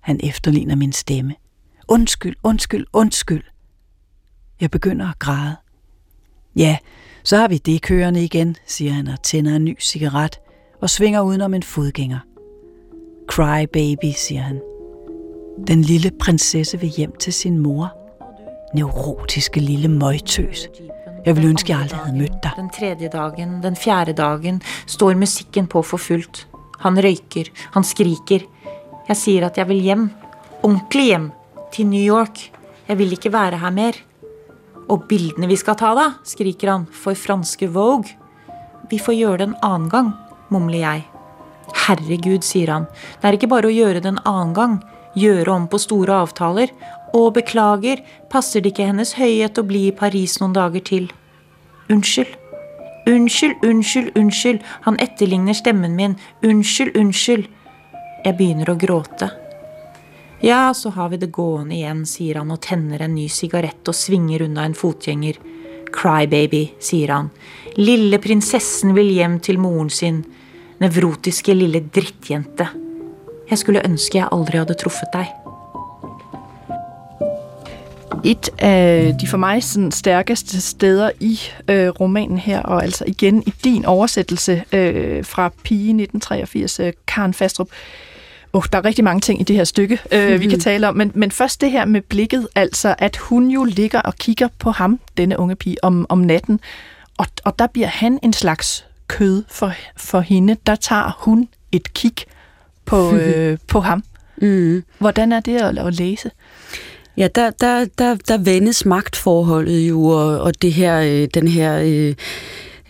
[0.00, 1.34] Han efterligner min stemme.
[1.88, 3.44] Undskyld, undskyld, undskyld.
[4.60, 5.56] Jeg begynder at græde.
[6.56, 6.76] Ja,
[7.24, 10.40] så har vi det kørende igen, siger han og tænder en ny cigaret
[10.80, 12.18] og svinger udenom en fodgænger.
[13.26, 14.60] Cry baby, siger han.
[15.66, 17.92] Den lille prinsesse vil hjem til sin mor.
[18.74, 20.68] Neurotiske lille møgtøs.
[21.26, 22.50] Jeg vil ønske, jeg aldrig havde mødt dig.
[22.56, 26.48] Den tredje dagen, den fjerde dagen, står musikken på for fullt.
[26.78, 28.46] Han røyker, han skriker.
[29.08, 30.10] Jeg siger, at jeg vil hjem.
[30.62, 31.30] Ordentlig hjem.
[31.72, 32.38] Til New York.
[32.88, 33.92] Jeg vil ikke være her mer.
[34.88, 38.14] Og bildene vi skal ta, da, skriker han, for franske Vogue.
[38.88, 40.12] Vi får gjøre det en annen gang,
[40.52, 41.04] mumler jeg.
[41.84, 42.86] Herregud, sier han,
[43.20, 44.78] det er ikke bare å gjøre det en annen gang,
[45.18, 46.72] gjøre om på store avtaler.
[47.16, 48.00] Og beklager,
[48.32, 51.10] passer det ikke hennes høyhet å bli i Paris noen dager til?
[51.92, 52.34] Unnskyld.
[53.08, 56.18] Unnskyld, unnskyld, unnskyld, han etterligner stemmen min.
[56.44, 57.48] Unnskyld, unnskyld.
[58.24, 59.30] Jeg begynner å gråte.
[60.40, 63.96] Ja, så har vi det gående igjen, sier han og tenner en ny sigarett og
[63.96, 65.40] svinger unna en fotgjenger.
[65.90, 67.30] Crybaby, sier han.
[67.74, 70.22] Lille prinsessen vil hjem til moren sin.
[70.78, 72.68] Nevrotiske lille drittjente.
[73.50, 75.34] Jeg skulle ønske jeg aldri hadde truffet deg.
[78.24, 83.42] Et af de for mig sådan, stærkeste steder i øh, romanen her, og altså igen
[83.46, 87.68] i din oversættelse øh, fra Pige 1983, øh, Karen Fastrup,
[88.52, 90.40] Oh, der er rigtig mange ting i det her stykke, øh, mm-hmm.
[90.40, 93.64] vi kan tale om, men, men først det her med blikket, altså at hun jo
[93.64, 96.60] ligger og kigger på ham, denne unge pige, om, om natten,
[97.18, 100.56] og, og der bliver han en slags kød for, for hende.
[100.66, 102.14] Der tager hun et kig
[102.84, 104.04] på, øh, på ham.
[104.36, 104.84] Mm.
[104.98, 106.30] Hvordan er det at, at læse?
[107.16, 111.78] Ja, der, der, der, der vendes magtforholdet jo, og, og det her, øh, den her
[111.84, 112.14] øh,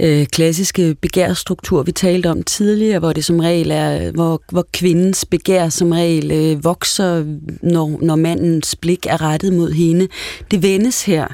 [0.00, 4.66] øh, klassiske begærstruktur, vi talte om tidligere, hvor det som regel er, øh, hvor, hvor
[4.72, 7.24] kvindens begær som regel øh, vokser,
[7.62, 10.08] når, når mandens blik er rettet mod hende.
[10.50, 11.26] Det vendes her,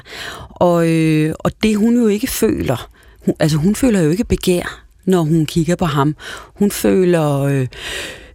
[0.49, 2.89] og, øh, og det hun jo ikke føler,
[3.25, 6.15] hun, altså hun føler jo ikke begær, når hun kigger på ham.
[6.55, 7.41] Hun føler...
[7.41, 7.67] Øh,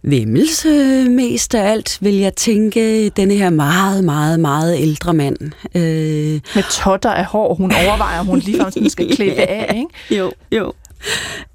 [0.03, 0.65] Vimmels
[1.09, 5.37] mest af alt, vil jeg tænke, denne her meget, meget, meget ældre mand.
[5.75, 9.87] Øh, Med totter af hår, hun overvejer, om hun ligefrem skal klippe ja, af, ikke?
[10.19, 10.73] Jo, jo.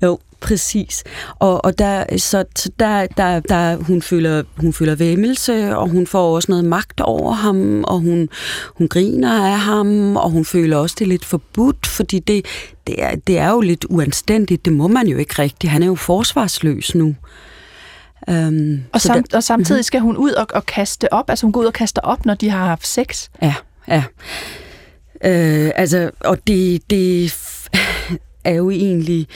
[0.03, 1.05] Jo, præcis.
[1.39, 6.07] Og, og der, så, så der, der, der, hun føler, hun føler væmmelse, og hun
[6.07, 8.29] får også noget magt over ham, og hun,
[8.67, 12.47] hun griner af ham, og hun føler også, det er lidt forbudt, fordi det,
[12.87, 14.65] det, er, det er jo lidt uanstændigt.
[14.65, 15.71] Det må man jo ikke rigtigt.
[15.71, 17.15] Han er jo forsvarsløs nu.
[18.29, 19.83] Um, og, sam, der, og samtidig mhm.
[19.83, 22.35] skal hun ud og, og kaste op, altså hun går ud og kaster op, når
[22.35, 23.29] de har haft sex.
[23.43, 23.55] Ja,
[23.89, 24.05] ja.
[25.25, 27.35] Øh, altså, og det, det
[28.45, 29.27] er jo egentlig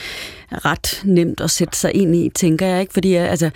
[0.51, 2.93] ret nemt at sætte sig ind i, tænker jeg, ikke?
[2.93, 3.51] Fordi altså,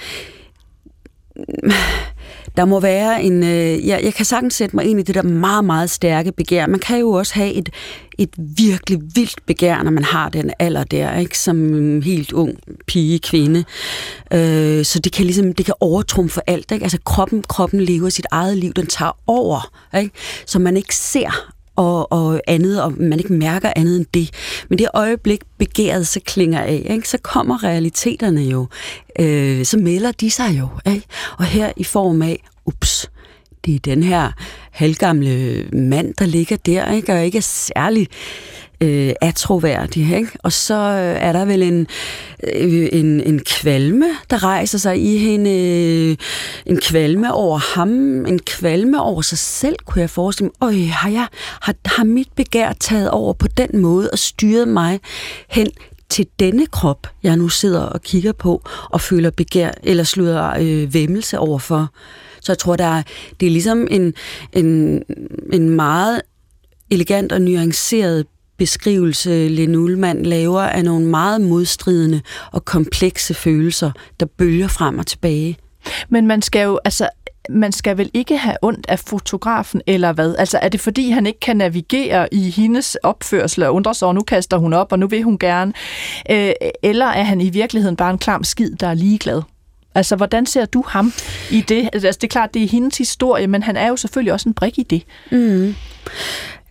[2.56, 3.42] der må være en...
[3.42, 6.66] Øh, jeg, jeg kan sagtens sætte mig ind i det der meget, meget stærke begær.
[6.66, 7.68] Man kan jo også have et,
[8.18, 11.38] et virkelig vildt begær, når man har den alder der, ikke?
[11.38, 13.64] som helt ung pige, kvinde.
[14.32, 16.72] Øh, så det kan ligesom, det kan overtrumfe alt.
[16.72, 16.82] Ikke?
[16.82, 20.10] Altså kroppen, kroppen lever sit eget liv, den tager over, ikke?
[20.46, 24.30] så man ikke ser og, og andet, og man ikke mærker andet end det.
[24.68, 27.08] Men det øjeblik, begæret så klinger af, ikke?
[27.08, 28.66] så kommer realiteterne jo.
[29.20, 30.68] Øh, så melder de sig jo.
[30.86, 31.06] Ikke?
[31.38, 33.10] Og her i form af, ups,
[33.64, 34.32] det er den her
[34.70, 37.12] halvgamle mand, der ligger der, ikke?
[37.12, 38.08] og ikke er særlig
[38.80, 40.16] øh, atroværdig.
[40.16, 40.30] Ikke?
[40.42, 41.86] Og så øh, er der vel en,
[42.54, 45.50] øh, en, en kvalme, der rejser sig i hende.
[45.50, 46.16] Øh,
[46.66, 47.90] en kvalme over ham,
[48.26, 50.68] en kvalme over sig selv, kunne jeg forestille mig.
[50.68, 51.26] Øj, har, jeg,
[51.60, 55.00] har, har mit begær taget over på den måde og styret mig
[55.48, 55.68] hen
[56.08, 60.94] til denne krop, jeg nu sidder og kigger på og føler begær eller slutter øh,
[60.94, 61.88] vemmelse overfor.
[62.40, 63.02] Så jeg tror, der er,
[63.40, 64.14] det er ligesom en,
[64.52, 65.02] en,
[65.52, 66.22] en meget
[66.90, 68.26] elegant og nuanceret
[68.58, 72.20] beskrivelse, Lene Ullmann laver af nogle meget modstridende
[72.52, 73.90] og komplekse følelser,
[74.20, 75.56] der bølger frem og tilbage.
[76.08, 77.08] Men man skal jo, altså,
[77.50, 80.34] man skal vel ikke have ondt af fotografen, eller hvad?
[80.38, 84.14] Altså, er det fordi, han ikke kan navigere i hendes opførsel og undre sig, og
[84.14, 85.72] nu kaster hun op, og nu vil hun gerne?
[86.30, 86.52] Øh,
[86.82, 89.42] eller er han i virkeligheden bare en klam skid, der er ligeglad?
[89.94, 91.12] Altså, hvordan ser du ham
[91.50, 91.88] i det?
[91.92, 94.54] Altså, det er klart, det er hendes historie, men han er jo selvfølgelig også en
[94.54, 95.02] brik i det.
[95.30, 95.74] Mm.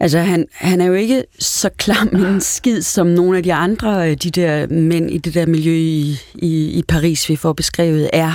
[0.04, 4.10] Altså, han, han er jo ikke så klam en skid, som nogle af de andre,
[4.10, 8.10] øh, de der mænd i det der miljø i, i, i Paris, vi får beskrevet,
[8.14, 8.34] er.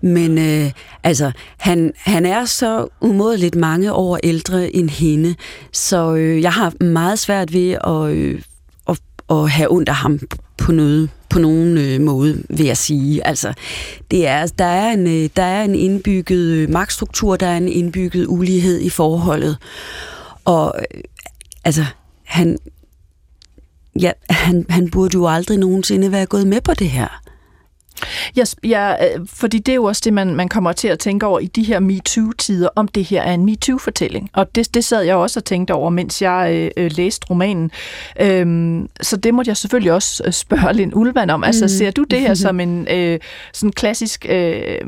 [0.00, 0.70] Men øh,
[1.04, 5.34] altså, han, han er så umådeligt mange år ældre end hende,
[5.72, 8.40] så øh, jeg har meget svært ved at, øh,
[8.88, 8.98] at,
[9.30, 10.20] at have ondt af ham
[10.58, 13.26] på noget på nogen øh, måde, vil jeg sige.
[13.26, 13.52] Altså,
[14.10, 17.68] det er, der, er en, øh, der er en indbygget øh, magtstruktur, der er en
[17.68, 19.56] indbygget ulighed i forholdet.
[20.48, 21.00] Og øh,
[21.64, 21.84] altså,
[22.24, 22.58] han,
[24.00, 27.22] ja, han, han burde jo aldrig nogensinde være gået med på det her.
[28.36, 31.26] Jeg, jeg, øh, fordi det er jo også det, man, man kommer til at tænke
[31.26, 34.30] over i de her MeToo-tider, om det her er en MeToo-fortælling.
[34.32, 37.70] Og det, det sad jeg også og tænkte over, mens jeg øh, øh læste romanen.
[38.20, 41.44] Øhm, så det måtte jeg selvfølgelig også øh, spørge Lind Ulvan om.
[41.44, 41.68] Altså, mm.
[41.68, 43.18] ser du det her som en øh,
[43.52, 44.78] sådan klassisk øh,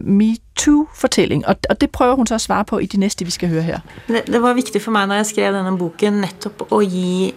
[0.00, 1.46] MeToo-fortælling?
[1.46, 3.62] Og, og det prøver hun så at svare på i de næste, vi skal høre
[3.62, 3.78] her.
[4.08, 7.32] Det, det var vigtigt for mig, når jeg skrev denne boken, netop at give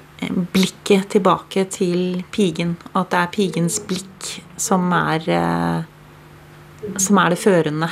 [0.51, 7.33] blikket tilbake til pigen, og at det er pigens blikk som er, eh, som er
[7.33, 7.89] det førende.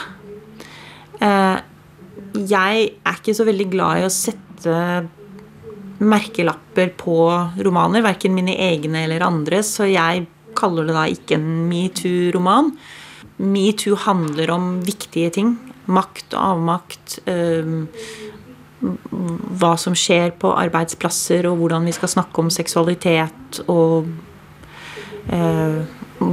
[1.21, 1.57] Eh,
[2.35, 5.07] jeg er ikke så veldig glad i å sette
[6.03, 7.17] merkelapper på
[7.63, 10.25] romaner, verken mine egne eller andres, så jeg
[10.57, 12.73] kaller det da ikke en metoo-roman.
[13.37, 15.55] Metoo handler om viktige ting.
[15.85, 17.19] Makt og avmakt.
[17.27, 17.85] Øh,
[19.59, 24.09] hva som skjer på arbeidsplasser, og hvordan vi skal snakke om seksualitet og
[25.31, 25.79] eh,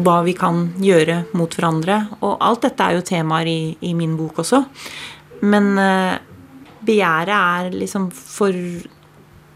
[0.01, 1.99] hva vi kan gjøre mot hverandre.
[2.22, 4.62] Og alt dette er jo temaer i, i min bok også.
[5.43, 6.16] Men eh,
[6.86, 8.57] begjæret er liksom for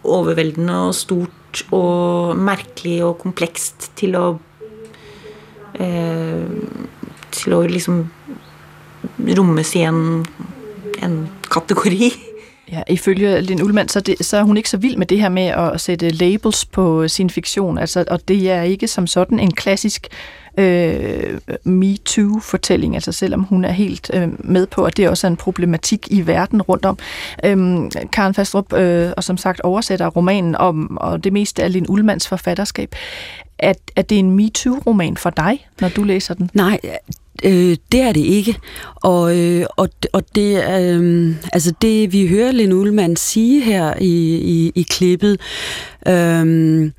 [0.06, 4.26] overveldende og stort og merkelig og komplekst til å
[5.80, 6.44] eh,
[7.36, 7.98] Til å liksom
[9.36, 10.22] rommes i en,
[11.04, 11.16] en
[11.52, 12.08] kategori.
[12.72, 15.28] Ja, ifølge Lin Ullmann, så, det, så er hun ikke så vild med det her
[15.28, 19.38] med at sætte labels på øh, sin fiktion, altså, og det er ikke som sådan
[19.38, 20.08] en klassisk
[20.58, 25.36] øh, MeToo-fortælling, altså selvom hun er helt øh, med på, at det også er en
[25.36, 26.98] problematik i verden rundt om.
[27.44, 31.86] Øhm, Karen Fastrup, øh, og som sagt oversætter romanen om, og det meste af Lin
[31.88, 32.94] Ullmanns forfatterskab.
[33.58, 36.50] Er, er det en MeToo-roman for dig, når du læser den?
[36.54, 36.80] Nej,
[37.44, 38.56] Øh, det er det ikke.
[38.94, 44.36] Og, øh, og, og det, øh, altså det, vi hører Lene Ullmann sige her i,
[44.36, 45.40] i, i klippet,
[46.08, 46.90] øh,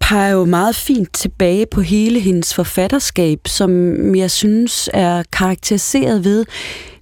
[0.00, 6.44] peger jo meget fint tilbage på hele hendes forfatterskab, som jeg synes er karakteriseret ved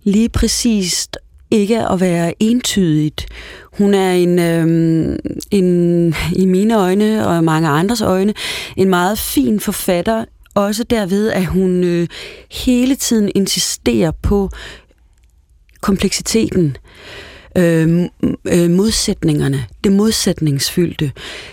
[0.05, 1.17] lige præcist
[1.51, 3.27] ikke at være entydigt.
[3.79, 5.19] Hun er en, øh,
[5.51, 8.35] en, i mine øjne og mange andres øjne,
[8.77, 10.25] en meget fin forfatter,
[10.55, 12.09] også derved, at hun øh,
[12.51, 14.51] hele tiden insisterer på
[15.81, 16.77] kompleksiteten,
[17.57, 18.09] øh,
[18.45, 21.13] øh, modsætningerne, det modsætningsfyldte.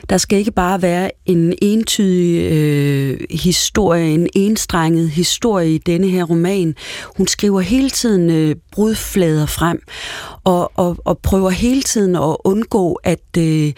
[0.10, 6.24] Der skal ikke bare være en entydig øh, historie, en enstrenget historie i denne her
[6.24, 6.76] roman.
[7.18, 9.82] Hun skriver hele tiden øh, brudflader frem,
[10.43, 13.74] og, og, og prøver hele tiden at undgå, at, øh,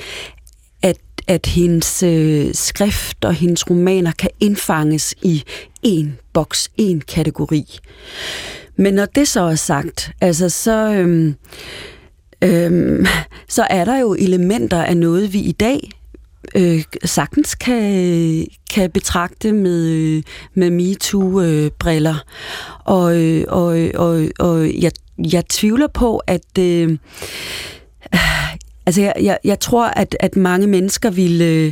[0.82, 5.44] at, at hendes øh, skrift og hendes romaner kan indfanges i
[5.84, 7.80] en boks, en kategori.
[8.76, 11.36] Men når det så er sagt, altså så, øhm,
[12.42, 13.06] øhm,
[13.50, 15.92] så er der jo elementer af noget, vi i dag
[16.56, 20.24] øh, sagtens kan, kan betragte med, øh,
[20.54, 22.16] med MeToo-briller.
[22.86, 24.92] Og, øh, og, og, og jeg,
[25.32, 26.58] jeg tvivler på, at...
[26.60, 26.98] Øh,
[28.86, 31.46] altså jeg, jeg, jeg tror, at, at mange mennesker ville...
[31.46, 31.72] Øh,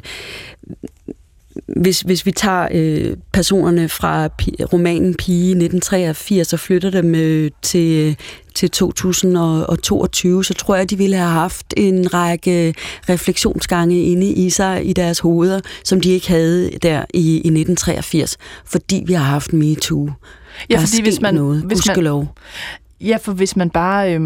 [1.67, 7.51] hvis, hvis vi tager øh, personerne fra pi, romanen Pige 1983 og flytter dem øh,
[7.61, 8.17] til,
[8.55, 12.73] til 2022, så tror jeg, de ville have haft en række
[13.09, 18.37] refleksionsgange inde i sig, i deres hoveder, som de ikke havde der i, i 1983,
[18.65, 20.09] fordi vi har haft MeToo.
[20.69, 22.27] Ja, fordi hvis man, noget, hvis man,
[23.01, 24.21] Ja, for hvis man bare, øh,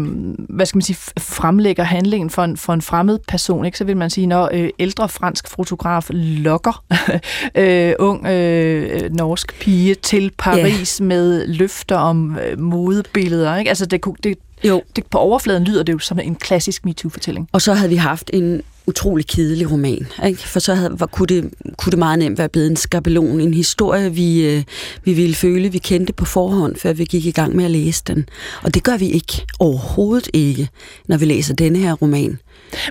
[0.48, 3.96] hvad skal man sige, fremlægger handlingen for en, for en fremmed person, ikke, så vil
[3.96, 6.84] man sige, når øh, ældre fransk fotograf lokker
[7.54, 11.08] øh, ung øh, norsk pige til Paris yeah.
[11.08, 13.56] med løfter om øh, modebilleder.
[13.56, 13.68] Ikke?
[13.68, 14.82] Altså det, det, jo.
[14.96, 17.48] Det, på overfladen lyder det jo som en klassisk MeToo-fortælling.
[17.52, 20.06] Og så havde vi haft en utrolig kedelig roman.
[20.26, 20.48] Ikke?
[20.48, 23.54] For så havde, var, kunne, det, kunne det meget nemt være blevet en skabelon, en
[23.54, 24.62] historie, vi, øh,
[25.04, 28.02] vi ville føle, vi kendte på forhånd, før vi gik i gang med at læse
[28.06, 28.28] den.
[28.62, 30.68] Og det gør vi ikke, overhovedet ikke,
[31.08, 32.38] når vi læser denne her roman.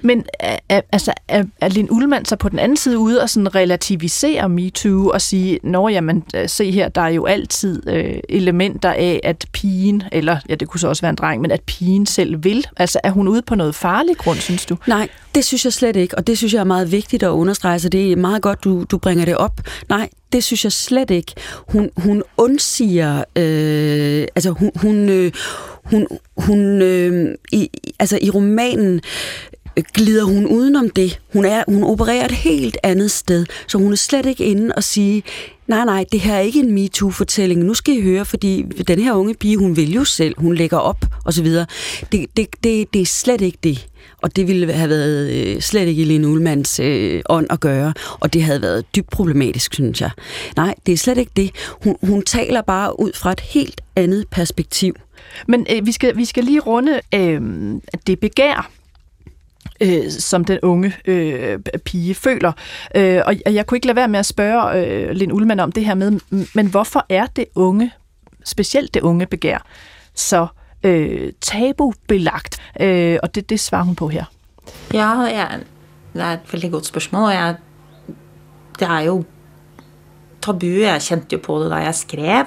[0.01, 3.55] Men er, altså, er, er Lin Ullmann så på den anden side ude og sådan
[3.55, 8.91] relativisere MeToo og sige, nå jamen, øh, se her, der er jo altid øh, elementer
[8.91, 12.05] af, at pigen, eller ja, det kunne så også være en dreng, men at pigen
[12.05, 12.67] selv vil.
[12.77, 14.77] Altså, er hun ude på noget farligt grund, synes du?
[14.87, 17.79] Nej, det synes jeg slet ikke, og det synes jeg er meget vigtigt at understrege,
[17.79, 19.61] så det er meget godt, du, du bringer det op.
[19.89, 21.33] Nej, det synes jeg slet ikke.
[21.67, 25.31] Hun, hun undsiger, øh, altså hun, hun, øh,
[25.83, 26.07] hun,
[26.37, 29.01] hun øh, i, altså i romanen
[29.93, 31.19] glider hun udenom det.
[31.33, 34.83] Hun, er, hun opererer et helt andet sted, så hun er slet ikke inde og
[34.83, 35.23] sige,
[35.67, 37.63] nej, nej, det her er ikke en MeToo-fortælling.
[37.63, 40.77] Nu skal I høre, fordi den her unge pige, hun vil jo selv, hun lægger
[40.77, 41.65] op, og så videre.
[42.11, 43.87] Det, det, det, det er slet ikke det.
[44.21, 47.93] Og det ville have været øh, slet ikke i Lene Ullmanns øh, ånd at gøre,
[48.19, 50.11] og det havde været dybt problematisk, synes jeg.
[50.55, 51.51] Nej, det er slet ikke det.
[51.83, 54.95] Hun, hun taler bare ud fra et helt andet perspektiv.
[55.47, 57.41] Men øh, vi, skal, vi skal lige runde øh,
[58.07, 58.71] det begær,
[59.81, 62.51] øh, som den unge øh, pige føler.
[62.95, 65.85] Øh, og jeg kunne ikke lade være med at spørge øh, Lind Ullmann om det
[65.85, 66.19] her med,
[66.55, 67.91] men hvorfor er det unge,
[68.45, 69.65] specielt det unge begær,
[70.15, 70.47] så
[70.83, 72.61] øh, tabubelagt?
[72.79, 74.25] Øh, og det, det svarer hun på her.
[74.93, 75.47] Ja, ja,
[76.13, 77.55] det er et veldig godt spørgsmål, og jeg,
[78.79, 79.23] det er jo
[80.41, 80.65] tabu.
[80.65, 82.45] Jeg kjente jo på det da jeg skrev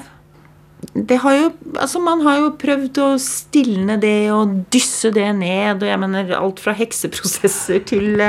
[0.93, 1.47] det har jo,
[1.81, 5.83] altså man har jo prøvd å stilne det og dysse det ned.
[5.83, 8.21] og jeg mener Alt fra hekseprosesser til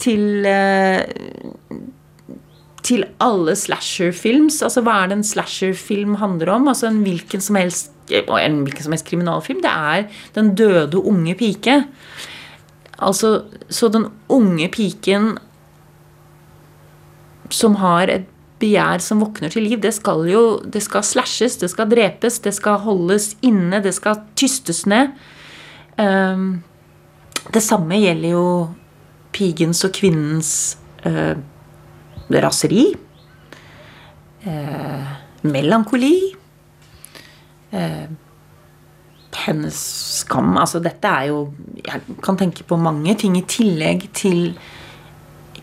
[0.00, 0.48] til,
[2.86, 4.62] til alle slasherfilms.
[4.64, 6.70] Altså hva er det en slasherfilm handler om?
[6.72, 9.60] Altså en hvilken som helst en hvilken som helst kriminalfilm.
[9.62, 11.84] Det er den døde unge pike.
[12.98, 15.36] Altså, så den unge piken
[17.50, 18.26] som har et
[18.60, 22.54] begjær som våkner til liv, det skal jo det skal slashes, det skal drepes, det
[22.56, 25.14] skal holdes inne, det skal tystes ned.
[26.00, 26.62] Um,
[27.52, 28.46] det samme gjelder jo
[29.34, 30.52] pigens og kvinnens
[31.06, 31.36] uh,
[32.30, 32.90] raseri.
[34.44, 36.14] Uh, melankoli.
[37.72, 38.10] Uh,
[39.46, 39.78] hennes
[40.20, 40.56] skam.
[40.58, 41.52] Altså, dette er jo
[41.86, 44.58] Jeg kan tenke på mange ting i tillegg til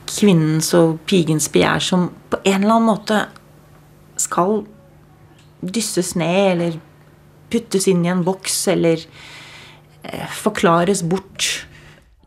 [0.07, 3.21] kvinnens og pigens begjær som på en eller annen måte
[4.17, 4.63] skal
[5.61, 6.77] dysses ned eller
[7.51, 9.03] puttes inn i en boks eller
[10.03, 11.66] eh, forklares bort.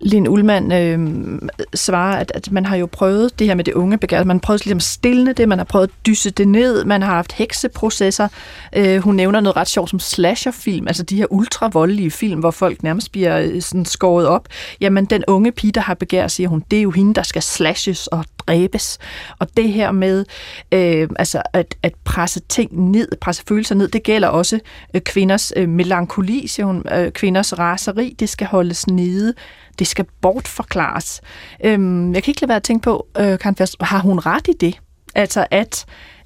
[0.01, 1.39] Lin Ullmann øh,
[1.75, 4.25] svarer, at, at man har jo prøvet det her med det unge begær.
[4.25, 7.03] Man har prøvet ligesom at stille det, man har prøvet at dysse det ned, man
[7.03, 8.29] har haft hekseprocesser.
[8.77, 12.83] Øh, hun nævner noget ret sjovt som slasherfilm, altså de her ultravoldelige film, hvor folk
[12.83, 14.49] nærmest bliver øh, sådan skåret op.
[14.81, 17.43] Jamen, den unge pige, der har begær, siger hun, det er jo hende, der skal
[17.43, 18.99] slashes og dræbes.
[19.39, 20.25] Og det her med
[20.73, 24.61] øh, altså at, at presse ting ned, presse følelser ned, det gælder også
[24.95, 29.35] øh, kvinders øh, melankoli, siger hun, øh, kvinders raseri, det skal holdes nede
[29.81, 31.21] det skal bortforklares.
[31.65, 34.49] Øhm, jeg kan ikke lade være at tænke på, øh, Karen Fast, har hun ret
[34.49, 34.81] i det?
[35.15, 35.85] Altså at,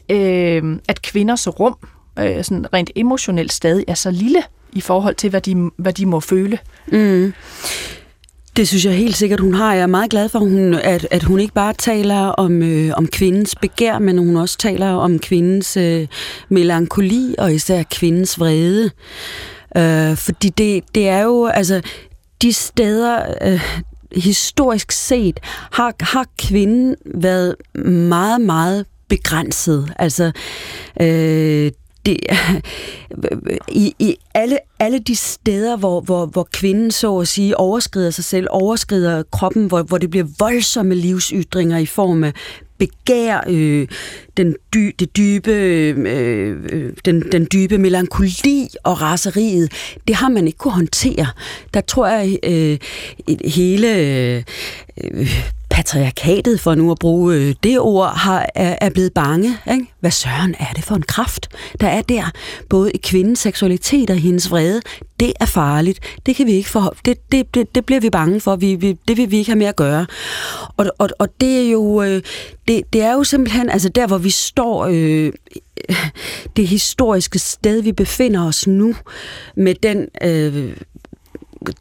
[0.09, 1.77] øh, at kvinders rum,
[2.19, 4.43] øh, sådan rent emotionelt stadig er så lille
[4.73, 6.59] i forhold til, hvad de, hvad de må føle.
[6.87, 7.33] Mm.
[8.57, 9.75] Det synes jeg helt sikkert, hun har.
[9.75, 13.07] Jeg er meget glad for, hun, at, at hun ikke bare taler om, øh, om
[13.07, 16.07] kvindens begær, men hun også taler om kvindens øh,
[16.49, 18.91] melankoli og især kvindens vrede.
[19.77, 21.83] Øh, fordi det, det er jo, altså,
[22.45, 23.61] de steder, øh,
[24.16, 25.40] historisk set,
[25.72, 29.92] har, har kvinden været meget, meget begrænset.
[29.99, 30.32] Altså,
[31.01, 31.72] øh,
[32.07, 32.16] det,
[33.68, 38.24] i, i alle, alle de steder, hvor, hvor, hvor kvinden så at sige overskrider sig
[38.24, 42.32] selv, overskrider kroppen, hvor, hvor det bliver voldsomme livsytringer i form af
[42.87, 43.89] begær, øh,
[44.37, 45.97] den, dy, det dybe, øh,
[46.72, 49.72] øh, den, den dybe melankoli og raseriet,
[50.09, 51.26] det har man ikke kunne håndtere.
[51.74, 52.78] Der tror jeg, øh,
[53.45, 54.43] hele øh,
[55.75, 59.59] patriarkatet, for nu at bruge øh, det ord, har, er, er blevet bange.
[59.72, 59.87] Ikke?
[60.01, 61.49] Hvad søren er det for en kraft,
[61.81, 62.31] der er der?
[62.68, 64.81] Både i kvindens seksualitet og hendes vrede.
[65.20, 66.01] Det er farligt.
[66.27, 68.57] Det kan vi ikke for, det, det, det, det bliver vi bange for.
[68.57, 70.07] Vi, vi, det vil vi ikke have med at gøre.
[70.77, 72.22] Og, og, og det er jo øh,
[72.68, 75.33] det, det er jo simpelthen altså der, hvor vi står øh,
[76.57, 78.95] det historiske sted, vi befinder os nu,
[79.57, 80.77] med den øh,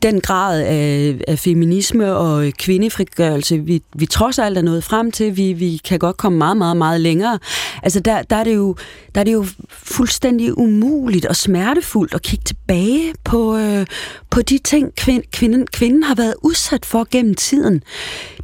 [0.04, 5.38] den grad af, af feminisme og kvindefrigørelse, vi, vi trods alt er nået frem til,
[5.38, 7.40] vi, vi kan godt komme meget, meget, meget længere.
[7.84, 8.76] Altså der, der, er det jo,
[9.16, 13.86] der er det jo fuldstændig umuligt og smertefuldt at kigge tilbage på, øh,
[14.30, 17.84] på de ting, kvind, kvinden, kvinden har været udsat for gennem tiden.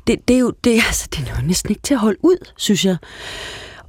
[0.07, 2.37] Det, det, er jo, det, altså, det er jo næsten ikke til at holde ud,
[2.57, 2.97] synes jeg.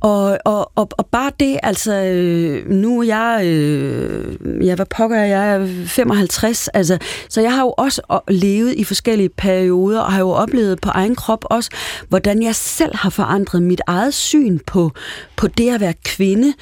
[0.00, 5.16] Og, og, og, og bare det, altså, øh, nu er jeg, øh, jeg hvad pokker
[5.16, 6.98] jeg, er 55, altså,
[7.28, 11.16] så jeg har jo også levet i forskellige perioder, og har jo oplevet på egen
[11.16, 11.70] krop også,
[12.08, 14.92] hvordan jeg selv har forandret mit eget syn på,
[15.36, 16.52] på det at være kvinde,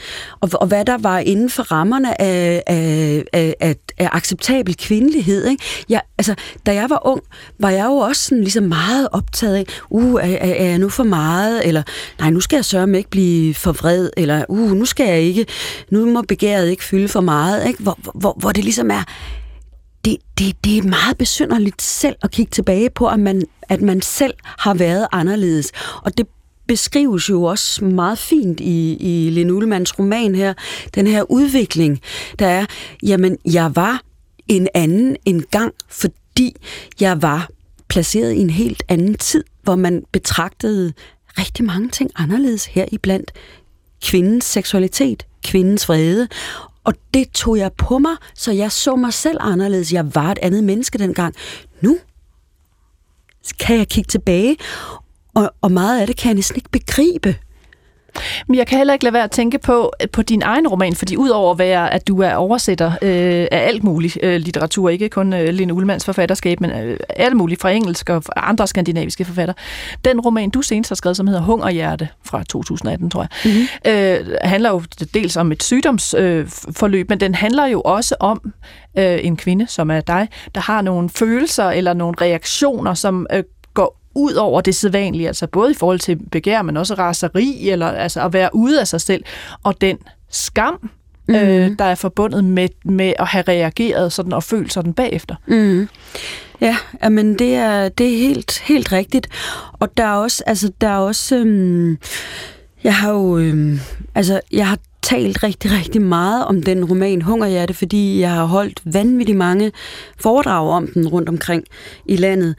[0.40, 5.46] og, og hvad der var inden for rammerne af, af, af, af, af acceptabel kvindelighed.
[5.46, 5.64] Ikke?
[5.88, 6.34] Jeg, altså,
[6.66, 7.20] da jeg var ung,
[7.58, 10.88] var jeg jo også sådan, ligesom meget optaget af, uh, er, er, er jeg nu
[10.88, 11.82] for meget, eller
[12.18, 15.06] nej, nu skal jeg sørge med ikke blive blive for vred, eller uh, nu skal
[15.06, 15.46] jeg ikke,
[15.90, 17.82] nu må begæret ikke fylde for meget, ikke?
[17.82, 19.04] Hvor, hvor, hvor det ligesom er,
[20.04, 24.02] det, det, det er meget besynderligt selv at kigge tilbage på, at man, at man
[24.02, 25.72] selv har været anderledes.
[26.02, 26.26] Og det
[26.68, 30.54] beskrives jo også meget fint i, i Lene Ullmanns roman her,
[30.94, 32.00] den her udvikling,
[32.38, 32.66] der er,
[33.02, 34.00] jamen, jeg var
[34.48, 36.56] en anden en gang, fordi
[37.00, 37.48] jeg var
[37.88, 40.92] placeret i en helt anden tid, hvor man betragtede
[41.38, 43.32] rigtig mange ting anderledes her i blandt
[44.02, 46.28] kvindens seksualitet, kvindens vrede,
[46.84, 49.92] og det tog jeg på mig, så jeg så mig selv anderledes.
[49.92, 51.34] Jeg var et andet menneske dengang.
[51.80, 51.98] Nu
[53.60, 54.56] kan jeg kigge tilbage,
[55.34, 57.36] og, og meget af det kan jeg næsten ikke begribe.
[58.46, 61.16] Men jeg kan heller ikke lade være at tænke på, på din egen roman, fordi
[61.16, 65.32] udover at være, at du er oversætter øh, af alt muligt øh, litteratur, ikke kun
[65.32, 69.54] øh, Lene Ullmanns forfatterskab, men øh, alt muligt fra engelsk og fra andre skandinaviske forfatter.
[70.04, 74.30] Den roman, du senest har skrevet, som hedder Hungerhjerte fra 2018, tror jeg, mm-hmm.
[74.30, 74.82] øh, handler jo
[75.14, 78.52] dels om et sygdomsforløb, øh, men den handler jo også om
[78.98, 83.42] øh, en kvinde, som er dig, der har nogle følelser eller nogle reaktioner, som øh,
[84.18, 88.24] ud over det sædvanlige, altså både i forhold til begær, men også raseri, eller altså
[88.24, 89.24] at være ude af sig selv,
[89.62, 89.98] og den
[90.30, 90.90] skam,
[91.28, 91.34] mm.
[91.34, 95.34] øh, der er forbundet med, med at have reageret sådan og følt sådan bagefter.
[95.46, 95.88] Mm.
[96.60, 96.76] Ja,
[97.08, 99.28] men det er, det er helt, helt rigtigt.
[99.72, 101.98] Og der er også, altså der er også, øhm,
[102.84, 103.80] jeg har jo, øhm,
[104.14, 108.80] altså jeg har talt rigtig, rigtig meget om den roman Hungerhjerte, fordi jeg har holdt
[108.84, 109.72] vanvittigt mange
[110.20, 111.64] foredrag om den rundt omkring
[112.06, 112.54] i landet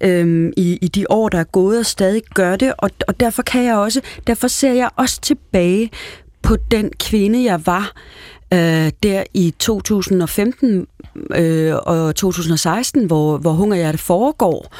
[0.00, 3.42] øhm, i, i de år, der er gået og stadig gør det, og, og derfor
[3.42, 5.90] kan jeg også, derfor ser jeg også tilbage
[6.42, 7.92] på den kvinde, jeg var
[8.54, 10.86] øh, der i 2015
[11.30, 14.74] øh, og 2016, hvor, hvor Hungerhjerte foregår.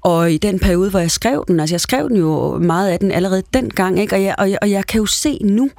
[0.00, 2.98] Og i den periode, hvor jeg skrev den, altså jeg skrev den jo meget af
[2.98, 4.16] den allerede dengang, ikke?
[4.16, 5.70] Og, jeg, og, jeg, og jeg kan jo se nu,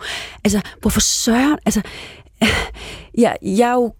[0.43, 1.81] altså hvorfor søren, altså
[3.17, 3.93] jeg, jeg er jo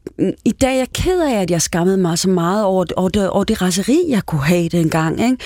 [0.45, 3.29] i dag er jeg ked af, at jeg skammede mig så meget over, over, det,
[3.29, 5.23] over det raseri, jeg kunne have dengang.
[5.23, 5.37] Ikke?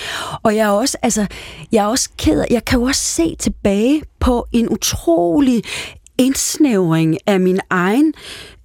[0.42, 1.26] Og jeg er også, altså,
[1.72, 5.62] jeg er også ked af, jeg kan jo også se tilbage på en utrolig
[6.22, 8.14] indsnævring af min egen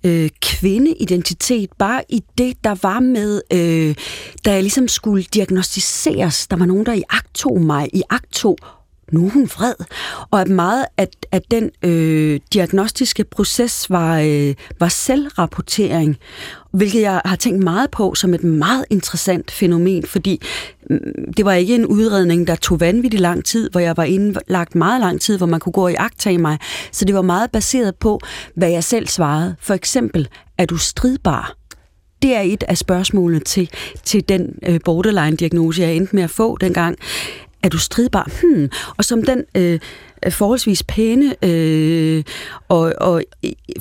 [0.05, 3.95] øh, kvindeidentitet, bare i det, der var med, øh,
[4.45, 6.47] da jeg ligesom skulle diagnostiseres.
[6.47, 8.45] Der var nogen, der i akt mig, i akt
[9.11, 9.73] nu er hun vred.
[10.31, 16.17] Og at meget at, at den øh, diagnostiske proces var, øh, var selvrapportering,
[16.71, 20.41] hvilket jeg har tænkt meget på som et meget interessant fænomen, fordi
[20.89, 20.99] øh,
[21.37, 25.01] det var ikke en udredning, der tog vanvittigt lang tid, hvor jeg var indlagt meget
[25.01, 26.57] lang tid, hvor man kunne gå i agtage mig.
[26.91, 28.19] Så det var meget baseret på,
[28.55, 29.55] hvad jeg selv svarede.
[29.59, 30.27] For eksempel,
[30.57, 31.55] er du stridbar?
[32.21, 33.69] Det er et af spørgsmålene til,
[34.03, 36.97] til den øh, borderline-diagnose, jeg endte med at få dengang
[37.67, 38.31] er du stridbar?
[38.41, 38.69] Hmm.
[38.97, 39.79] Og som den øh,
[40.29, 42.23] forholdsvis pæne øh,
[42.69, 43.23] og, og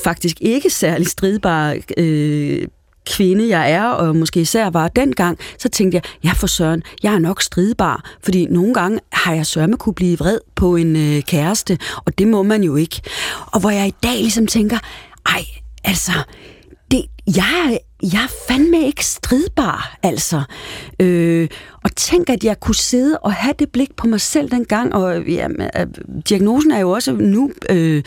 [0.04, 2.68] faktisk ikke særlig stridbar øh,
[3.06, 7.14] kvinde jeg er, og måske især var dengang, så tænkte jeg, ja for søren, jeg
[7.14, 11.22] er nok stridbar, fordi nogle gange har jeg sørme kunne blive vred på en øh,
[11.22, 13.00] kæreste, og det må man jo ikke.
[13.46, 14.78] Og hvor jeg i dag ligesom tænker,
[15.26, 15.44] ej,
[15.84, 16.12] altså,
[16.90, 17.04] det,
[17.36, 17.78] jeg,
[18.12, 20.42] jeg er fandme ikke stridbar, altså.
[21.00, 21.48] Øh,
[21.84, 25.22] og tænk, at jeg kunne sidde og have det blik på mig selv dengang, og
[25.28, 25.86] ja, øh,
[26.28, 28.02] diagnosen er jo også nu øh,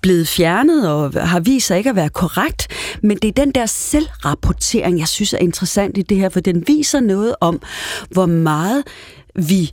[0.00, 2.68] blevet fjernet, og har vist sig ikke at være korrekt,
[3.02, 6.64] men det er den der selvrapportering, jeg synes er interessant i det her, for den
[6.66, 7.62] viser noget om,
[8.10, 8.84] hvor meget
[9.34, 9.72] vi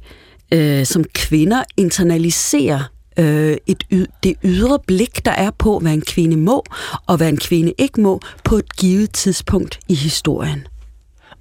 [0.53, 6.37] øh, som kvinder internaliserer øh, et, det ydre blik, der er på, hvad en kvinde
[6.37, 6.63] må,
[7.07, 10.67] og hvad en kvinde ikke må, på et givet tidspunkt i historien.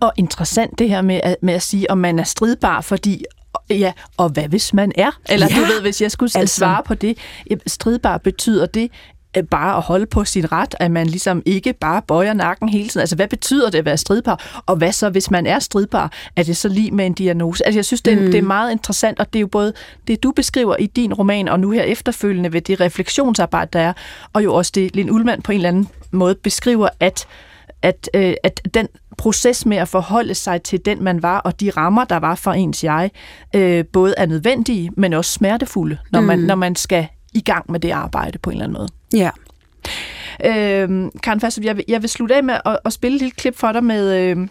[0.01, 3.25] Og interessant det her med at, med at sige, om man er stridbar, fordi
[3.71, 5.11] Ja, og hvad hvis man er?
[5.29, 6.57] Eller ja, du ved, hvis jeg skulle altså.
[6.57, 7.19] svare på det,
[7.67, 8.91] stridbar betyder det,
[9.51, 13.01] bare at holde på sin ret, at man ligesom ikke bare bøjer nakken hele tiden.
[13.01, 14.63] Altså, hvad betyder det at være stridbar?
[14.67, 16.13] Og hvad så, hvis man er stridbar?
[16.37, 17.67] Er det så lige med en diagnose?
[17.67, 18.27] Altså, jeg synes, det er, mm.
[18.27, 19.73] det er meget interessant, og det er jo både
[20.07, 23.93] det, du beskriver i din roman, og nu her efterfølgende ved det refleksionsarbejde, der er,
[24.33, 27.27] og jo også det, Lin Ullmann på en eller anden måde beskriver, at
[27.83, 31.71] at, øh, at den proces med at forholde sig til den, man var, og de
[31.71, 33.11] rammer, der var for ens jeg,
[33.55, 36.27] øh, både er nødvendige, men også smertefulde, når, mm.
[36.27, 38.89] man, når man skal i gang med det arbejde på en eller anden måde.
[39.13, 39.31] Ja.
[40.45, 43.33] Øhm, Karen Fastrup, jeg vil, jeg vil slutte af med at, at spille et lille
[43.33, 44.17] klip for dig med...
[44.17, 44.49] Øh,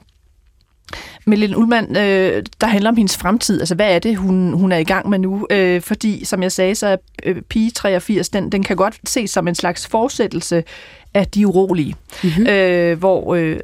[1.25, 3.59] med Lille Ullmann, øh, der handler om hendes fremtid.
[3.59, 5.47] Altså, hvad er det, hun, hun er i gang med nu?
[5.49, 9.29] Øh, fordi, som jeg sagde, så er øh, Pige 83, den, den kan godt ses
[9.29, 10.63] som en slags fortsættelse
[11.13, 12.47] af De Urolige, mm-hmm.
[12.47, 13.59] øh, hvor, øh,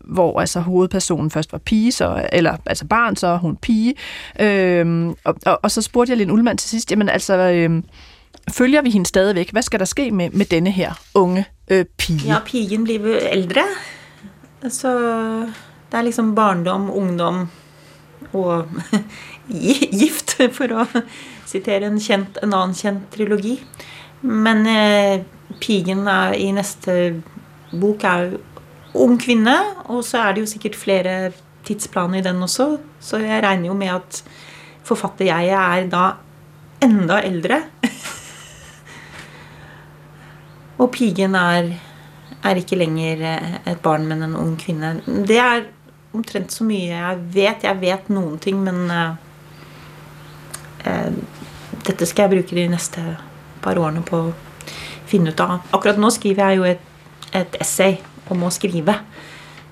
[0.00, 3.94] hvor altså, hovedpersonen først var pige, så, eller altså barn, så hun pige.
[4.40, 7.34] Øh, og, og, og så spurgte jeg Lille Ullmann til sidst, jamen altså...
[7.36, 7.82] Øh,
[8.50, 9.50] følger vi hende stadigvæk?
[9.52, 12.26] Hvad skal der ske med, med denne her unge øh, pige?
[12.26, 13.62] Ja, pigen bliver ældre.
[14.68, 14.90] Så
[15.92, 17.48] det er liksom barndom, ungdom
[18.32, 18.66] og
[20.00, 21.02] gift, for at
[21.46, 23.64] citere en, kjent, en anden kjent trilogi.
[24.22, 25.22] Men øh,
[25.60, 27.22] pigen er i næste
[27.80, 28.36] bok er
[28.94, 31.32] ung kvinde, og så er det jo sikkert flere
[31.66, 32.78] tidsplaner i den også.
[33.00, 34.24] Så jeg regner jo med at
[34.86, 36.10] forfatter jeg er da
[36.82, 37.62] enda ældre
[40.76, 41.70] og pigen er,
[42.44, 44.98] er ikke lenger eh, et barn, men en ung kvinne.
[45.06, 45.68] Det er
[46.16, 47.64] omtrent så mye jeg vet.
[47.64, 49.16] Jeg vet noen ting, men uh,
[50.86, 51.12] uh,
[51.86, 53.04] dette skal jeg bruke de neste
[53.64, 54.34] par årene på å
[55.06, 55.58] finne ut av.
[55.76, 56.86] Akkurat nå skriver jeg jo et,
[57.36, 57.98] et essay
[58.32, 58.98] om å skrive.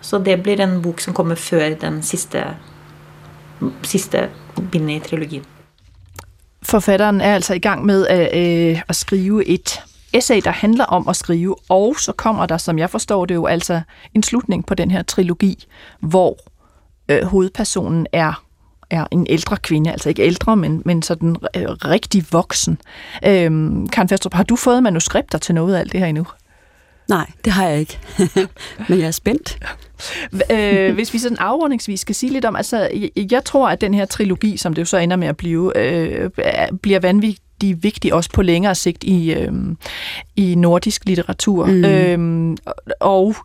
[0.05, 2.45] Så det blir en bok som kommer før den siste,
[3.89, 4.29] siste
[4.71, 5.49] bindet i trilogien.
[6.65, 9.79] Forfatteren er altså i gang med at, øh, at skrive et
[10.15, 13.47] essay, der handler om at skrive, og så kommer der, som jeg forstår det jo,
[13.47, 13.81] altså
[14.15, 15.65] en slutning på den her trilogi,
[16.01, 16.39] hvor
[17.09, 18.45] øh, hovedpersonen er
[18.91, 22.79] er en ældre kvinde, altså ikke ældre, men, men sådan øh, rigtig voksen.
[23.27, 26.27] Øhm, Karen Festrup, har du fået manuskripter til noget af alt det her endnu?
[27.09, 27.99] Nej, det har jeg ikke.
[28.89, 29.59] men jeg er spændt.
[30.51, 33.95] øh, hvis vi sådan afrundingsvis skal sige lidt om, altså jeg, jeg tror, at den
[33.95, 36.31] her trilogi, som det jo så ender med at blive, øh,
[36.83, 39.53] bliver vanvittigt de er vigtige også på længere sigt i, øh,
[40.37, 41.67] i nordisk litteratur.
[41.67, 41.85] Mm.
[41.85, 42.57] Øhm,
[43.01, 43.37] og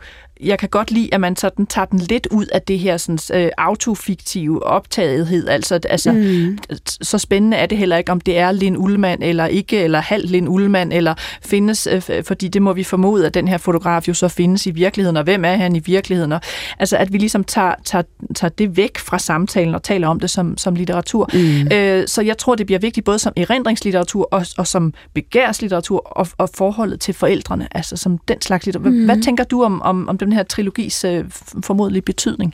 [0.44, 3.42] jeg kan godt lide, at man sådan tager den lidt ud af det her sådan,
[3.42, 5.48] øh, autofiktive optagethed.
[5.48, 6.58] Altså, altså mm.
[7.02, 10.30] så spændende er det heller ikke, om det er Lin Ullmann eller ikke, eller halv
[10.30, 11.14] Lin Ullmann, eller
[11.46, 14.72] findes, øh, fordi det må vi formode, at den her fotograf jo så findes i
[14.72, 16.32] virkeligheden, og hvem er han i virkeligheden?
[16.32, 16.42] Og,
[16.80, 18.04] altså, at vi ligesom tager, tager,
[18.36, 21.30] tager det væk fra samtalen og taler om det som, som litteratur.
[21.34, 21.78] Mm.
[21.78, 26.28] Øh, så jeg tror, det bliver vigtigt både som erindringslitteratur og, og som begærslitteratur og,
[26.38, 28.92] og forholdet til forældrene, altså som den slags litteratur.
[28.92, 29.06] Mm.
[29.06, 31.26] Hvad tænker du om, om, om dem den her trilogis øh,
[31.64, 32.54] formodlige betydning?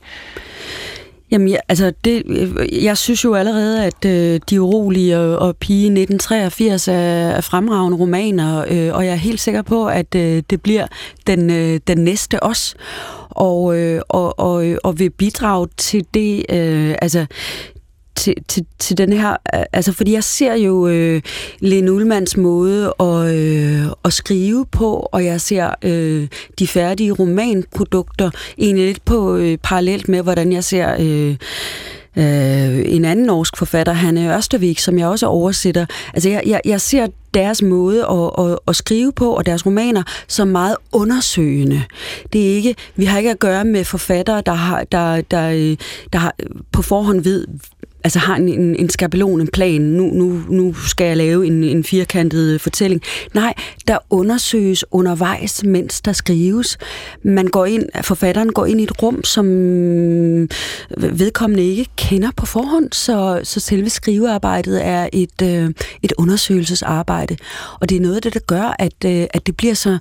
[1.31, 5.57] Jamen, ja, altså, det, øh, jeg synes jo allerede, at øh, De Urolige og, og
[5.57, 10.43] Pige 1983 er, er fremragende romaner, øh, og jeg er helt sikker på, at øh,
[10.49, 10.87] det bliver
[11.27, 12.75] den, øh, den næste også.
[13.29, 17.25] Og, øh, og, og, øh, og vil bidrage til det, øh, altså
[18.25, 19.35] til, til, til den her,
[19.73, 21.21] altså fordi jeg ser jo øh,
[21.59, 26.27] Lene Ullmanns måde at, øh, at skrive på, og jeg ser øh,
[26.59, 31.35] de færdige romanprodukter egentlig lidt på øh, parallelt med, hvordan jeg ser øh,
[32.17, 35.85] øh, en anden norsk forfatter, Hanne Ørstevik, som jeg også oversætter.
[36.13, 40.03] Altså jeg, jeg, jeg ser deres måde at, at, at skrive på, og deres romaner,
[40.27, 41.83] som meget undersøgende.
[42.33, 45.77] Det er ikke, vi har ikke at gøre med forfattere, der, har, der, der, øh,
[46.13, 46.35] der har
[46.71, 47.47] på forhånd ved,
[48.05, 51.63] altså har en, en, en skabelon, en plan, nu, nu, nu skal jeg lave en,
[51.63, 53.01] en firkantet øh, fortælling.
[53.33, 53.53] Nej,
[53.87, 56.77] der undersøges undervejs, mens der skrives.
[57.23, 60.49] Man går ind, forfatteren går ind i et rum, som øh,
[60.97, 65.71] vedkommende ikke kender på forhånd, så, så selve skrivearbejdet er et, øh,
[66.03, 67.37] et undersøgelsesarbejde.
[67.79, 69.97] Og det er noget af det, der gør, at, øh, at det bliver så,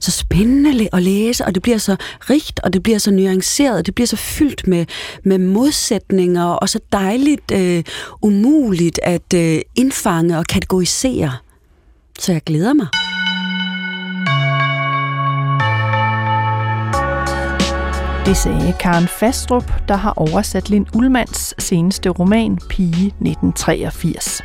[0.00, 1.96] så spændende at læse, og det bliver så
[2.30, 4.86] rigt, og det bliver så nuanceret, og det bliver så fyldt med,
[5.24, 7.84] med modsætninger, og så dejligt øh,
[8.22, 11.32] umuligt at øh, indfange og kategorisere.
[12.18, 12.86] Så jeg glæder mig.
[18.26, 24.42] Det sagde Karen Fastrup, der har oversat Lind Ullmanns seneste roman Pige 1983.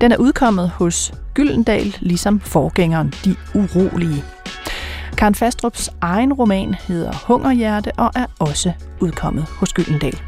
[0.00, 4.24] Den er udkommet hos Gyldendal, ligesom forgængeren De Urolige.
[5.16, 10.20] Karen Fastrups egen roman hedder Hungerhjerte og er også udkommet hos Gyldendal.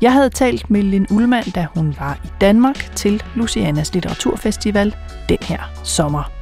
[0.00, 4.96] Jeg havde talt med Lin Ullmann, da hun var i Danmark til Lucianas Litteraturfestival
[5.28, 6.32] den her sommer.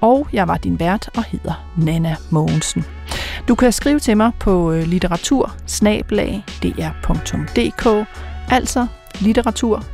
[0.00, 2.84] Og jeg var din vært og hedder Nana Mogensen.
[3.48, 5.56] Du kan skrive til mig på øh, litteratur
[8.50, 8.86] altså
[9.20, 9.84] litteratur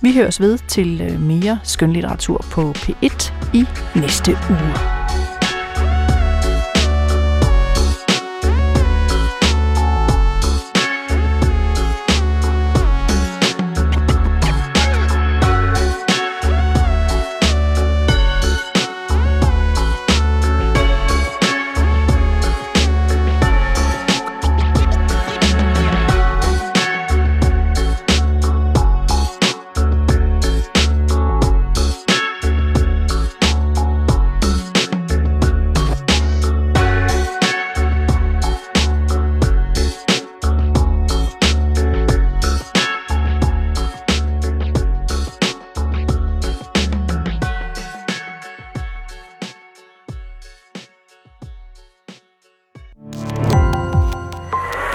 [0.00, 4.99] Vi høres ved til øh, mere skønlitteratur på P1 i næste uge.